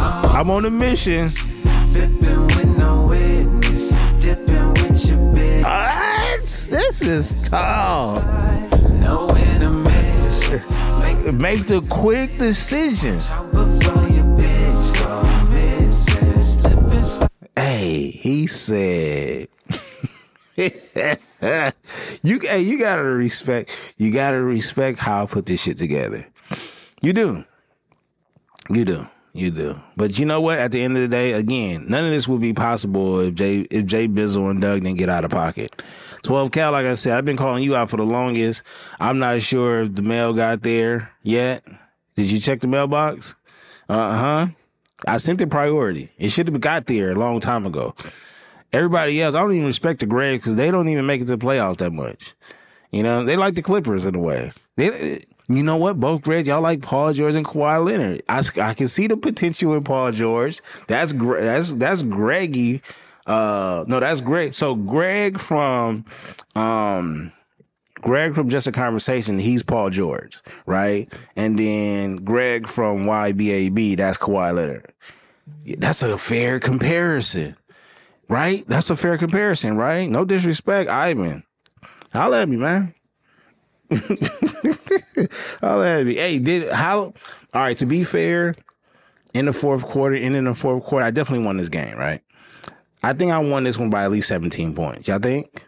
I'm 0.03 0.51
on 0.51 0.65
a 0.65 0.71
mission. 0.71 1.29
Dipping 1.93 2.47
with 2.49 2.79
no 2.79 3.07
witness, 3.07 3.91
dipping 4.19 4.71
with 4.75 5.09
your 5.09 5.19
bitch. 5.33 5.63
What? 5.63 6.41
This 6.41 7.03
is 7.03 7.49
tough. 7.49 8.25
No 9.01 9.29
enemies. 9.29 10.51
Make 11.33 11.67
the 11.67 11.87
quick 11.89 12.37
decision. 12.39 13.15
before 13.53 14.09
your 14.09 14.25
bitch 14.37 14.99
go 14.99 15.23
missing. 15.51 16.41
Slip 16.41 16.73
and 16.73 17.05
slide. 17.05 17.29
Hey, 17.57 18.11
he 18.11 18.47
said. 18.49 19.49
you 20.57 22.41
hey, 22.43 22.61
you 22.61 22.79
gotta 22.79 23.03
respect. 23.03 23.71
You 23.97 24.11
gotta 24.11 24.43
respect 24.43 24.99
how 24.99 25.23
I 25.23 25.27
put 25.27 25.47
this 25.47 25.63
shit 25.63 25.79
together. 25.79 26.27
You 27.01 27.13
do. 27.13 27.45
You 28.69 28.85
do. 28.85 29.09
You 29.33 29.51
do. 29.51 29.81
But 29.97 30.19
you 30.19 30.27
know 30.27 30.41
what? 30.41 30.59
At 30.59 30.73
the 30.73 30.83
end 30.83 30.97
of 30.97 31.03
the 31.03 31.09
day, 31.09 31.33
again, 31.33 31.87
none 31.89 32.05
of 32.05 32.11
this 32.11 32.29
would 32.29 32.43
be 32.43 32.53
possible 32.53 33.21
if 33.21 33.35
Jay 33.35 33.61
if 33.71 33.87
Jay 33.87 34.07
Bizzle 34.07 34.51
and 34.51 34.61
Doug 34.61 34.83
didn't 34.83 34.99
get 34.99 35.09
out 35.09 35.25
of 35.25 35.31
pocket. 35.31 35.81
12 36.23 36.53
Cal, 36.53 36.73
like 36.73 36.87
I 36.87 36.95
said, 36.95 37.15
I've 37.15 37.25
been 37.25 37.37
calling 37.37 37.65
you 37.65 37.75
out 37.75 37.91
for 37.91 37.97
the 37.97 38.05
longest. 38.05 38.63
I'm 39.01 39.19
not 39.19 39.41
sure 39.41 39.81
if 39.81 39.95
the 39.95 40.03
mail 40.03 40.33
got 40.35 40.63
there 40.63 41.11
yet. 41.23 41.65
Did 42.15 42.31
you 42.31 42.39
check 42.39 42.61
the 42.61 42.69
mailbox? 42.69 43.35
Uh 43.89 44.19
huh. 44.19 44.47
I 45.07 45.17
sent 45.17 45.41
it 45.41 45.51
priority. 45.51 46.11
It 46.19 46.29
should 46.29 46.49
have 46.49 46.61
got 46.61 46.87
there 46.87 47.11
a 47.11 47.17
long 47.17 47.41
time 47.41 47.67
ago. 47.67 47.95
Everybody 48.73 49.21
else, 49.21 49.35
I 49.35 49.41
don't 49.41 49.53
even 49.53 49.67
respect 49.67 50.01
the 50.01 50.07
Gregs 50.07 50.39
because 50.39 50.55
they 50.55 50.71
don't 50.71 50.89
even 50.89 51.07
make 51.07 51.21
it 51.21 51.27
to 51.27 51.37
the 51.37 51.45
playoffs 51.45 51.79
that 51.79 51.93
much. 51.93 52.35
You 52.91 53.03
know, 53.03 53.25
they 53.25 53.37
like 53.37 53.55
the 53.55 53.63
Clippers 53.63 54.07
in 54.07 54.15
a 54.15 54.21
way. 54.21 54.53
They, 54.77 55.25
you 55.57 55.63
know 55.63 55.77
what? 55.77 55.99
Both 55.99 56.23
Gregs, 56.23 56.47
y'all 56.47 56.61
like 56.61 56.83
Paul 56.83 57.13
George 57.13 57.35
and 57.35 57.47
Kawhi 57.47 57.85
Leonard. 57.85 58.23
I, 58.29 58.43
I 58.61 58.75
can 58.75 58.89
see 58.89 59.07
the 59.07 59.17
potential 59.17 59.75
in 59.75 59.85
Paul 59.85 60.13
George. 60.13 60.61
That's 60.89 61.13
that's 61.13 61.73
that's 61.73 62.03
Greggy. 62.03 62.83
Uh, 63.27 63.85
no, 63.87 64.01
that's 64.01 64.21
Greg. 64.21 64.53
So 64.53 64.75
Greg 64.75 65.39
from 65.39 66.05
um 66.55 67.33
Greg 68.03 68.35
from 68.35 68.49
Just 68.49 68.67
a 68.67 68.73
Conversation, 68.73 69.39
he's 69.39 69.63
Paul 69.63 69.91
George, 69.91 70.41
right? 70.67 71.13
And 71.37 71.59
then 71.59 72.17
Greg 72.17 72.67
from 72.67 73.05
YBAB, 73.05 73.97
that's 73.97 74.19
Kawhi 74.19 74.55
Leonard. 74.55 74.93
That's 75.79 76.03
a 76.03 76.19
fair 76.19 76.59
comparison, 76.59 77.57
right? 78.29 78.65
That's 78.67 78.91
a 78.91 78.97
fair 78.97 79.17
comparison, 79.19 79.77
right? 79.77 80.11
No 80.11 80.25
disrespect, 80.25 80.91
Ivan. 80.91 81.45
Holla 82.13 82.43
at 82.43 82.49
me, 82.49 82.57
man. 82.57 82.93
Holla 85.61 86.01
at 86.01 86.07
me. 86.07 86.15
Hey, 86.17 86.39
did 86.39 86.71
how? 86.71 86.99
All 86.99 87.15
right. 87.55 87.77
To 87.79 87.87
be 87.87 88.05
fair, 88.05 88.55
in 89.35 89.47
the 89.47 89.53
fourth 89.53 89.83
quarter, 89.83 90.17
and 90.17 90.37
in 90.37 90.45
the 90.45 90.55
fourth 90.55 90.85
quarter, 90.85 91.05
I 91.05 91.11
definitely 91.11 91.45
won 91.47 91.57
this 91.57 91.69
game, 91.69 91.97
right? 91.97 92.21
I 93.03 93.13
think 93.13 93.33
I 93.33 93.39
won 93.39 93.65
this 93.65 93.79
one 93.79 93.91
by 93.91 94.05
at 94.05 94.11
least 94.11 94.29
seventeen 94.29 94.75
points. 94.75 95.09
Y'all 95.09 95.19
think? 95.19 95.67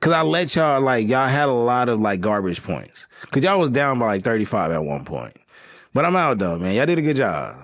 Cause 0.00 0.12
I 0.12 0.22
let 0.22 0.56
y'all 0.56 0.80
like 0.80 1.06
y'all 1.06 1.28
had 1.28 1.48
a 1.48 1.52
lot 1.52 1.88
of 1.88 2.00
like 2.00 2.20
garbage 2.20 2.60
points. 2.60 3.06
Cause 3.30 3.44
y'all 3.44 3.60
was 3.60 3.70
down 3.70 4.00
by 4.00 4.06
like 4.06 4.24
35 4.24 4.72
at 4.72 4.84
one 4.84 5.04
point. 5.04 5.36
But 5.94 6.04
I'm 6.04 6.16
out 6.16 6.40
though, 6.40 6.58
man. 6.58 6.74
Y'all 6.74 6.86
did 6.86 6.98
a 6.98 7.02
good 7.02 7.14
job. 7.14 7.54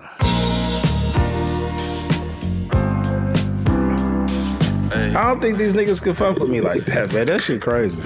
I 5.19 5.27
don't 5.27 5.41
think 5.41 5.57
these 5.57 5.73
niggas 5.73 6.01
could 6.01 6.15
fuck 6.15 6.39
with 6.39 6.49
me 6.49 6.61
like 6.61 6.85
that, 6.85 7.13
man. 7.13 7.27
That 7.27 7.41
shit 7.41 7.61
crazy. 7.61 8.03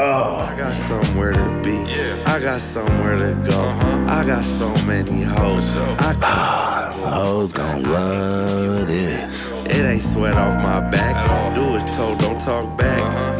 Oh, 0.00 0.36
I 0.36 0.56
got 0.56 0.72
somewhere 0.74 1.32
to 1.32 1.60
be. 1.64 1.72
Yeah. 1.72 2.22
I 2.28 2.38
got 2.38 2.60
somewhere 2.60 3.18
to 3.18 3.34
go. 3.50 3.60
Uh-huh. 3.60 4.20
I 4.20 4.24
got 4.24 4.44
so 4.44 4.72
many 4.86 5.22
hoes. 5.22 5.76
I 5.76 6.12
got 6.12 6.22
ah, 6.22 6.92
hoes 6.94 7.52
gon' 7.52 7.82
love 7.82 8.86
this. 8.86 9.66
It 9.66 9.84
ain't 9.84 10.00
sweat 10.00 10.34
off 10.34 10.54
my 10.62 10.88
back. 10.88 11.16
Do 11.56 11.74
is 11.74 11.96
told, 11.96 12.20
don't 12.20 12.40
talk 12.40 12.78
back. 12.78 13.02
Uh-huh. 13.02 13.37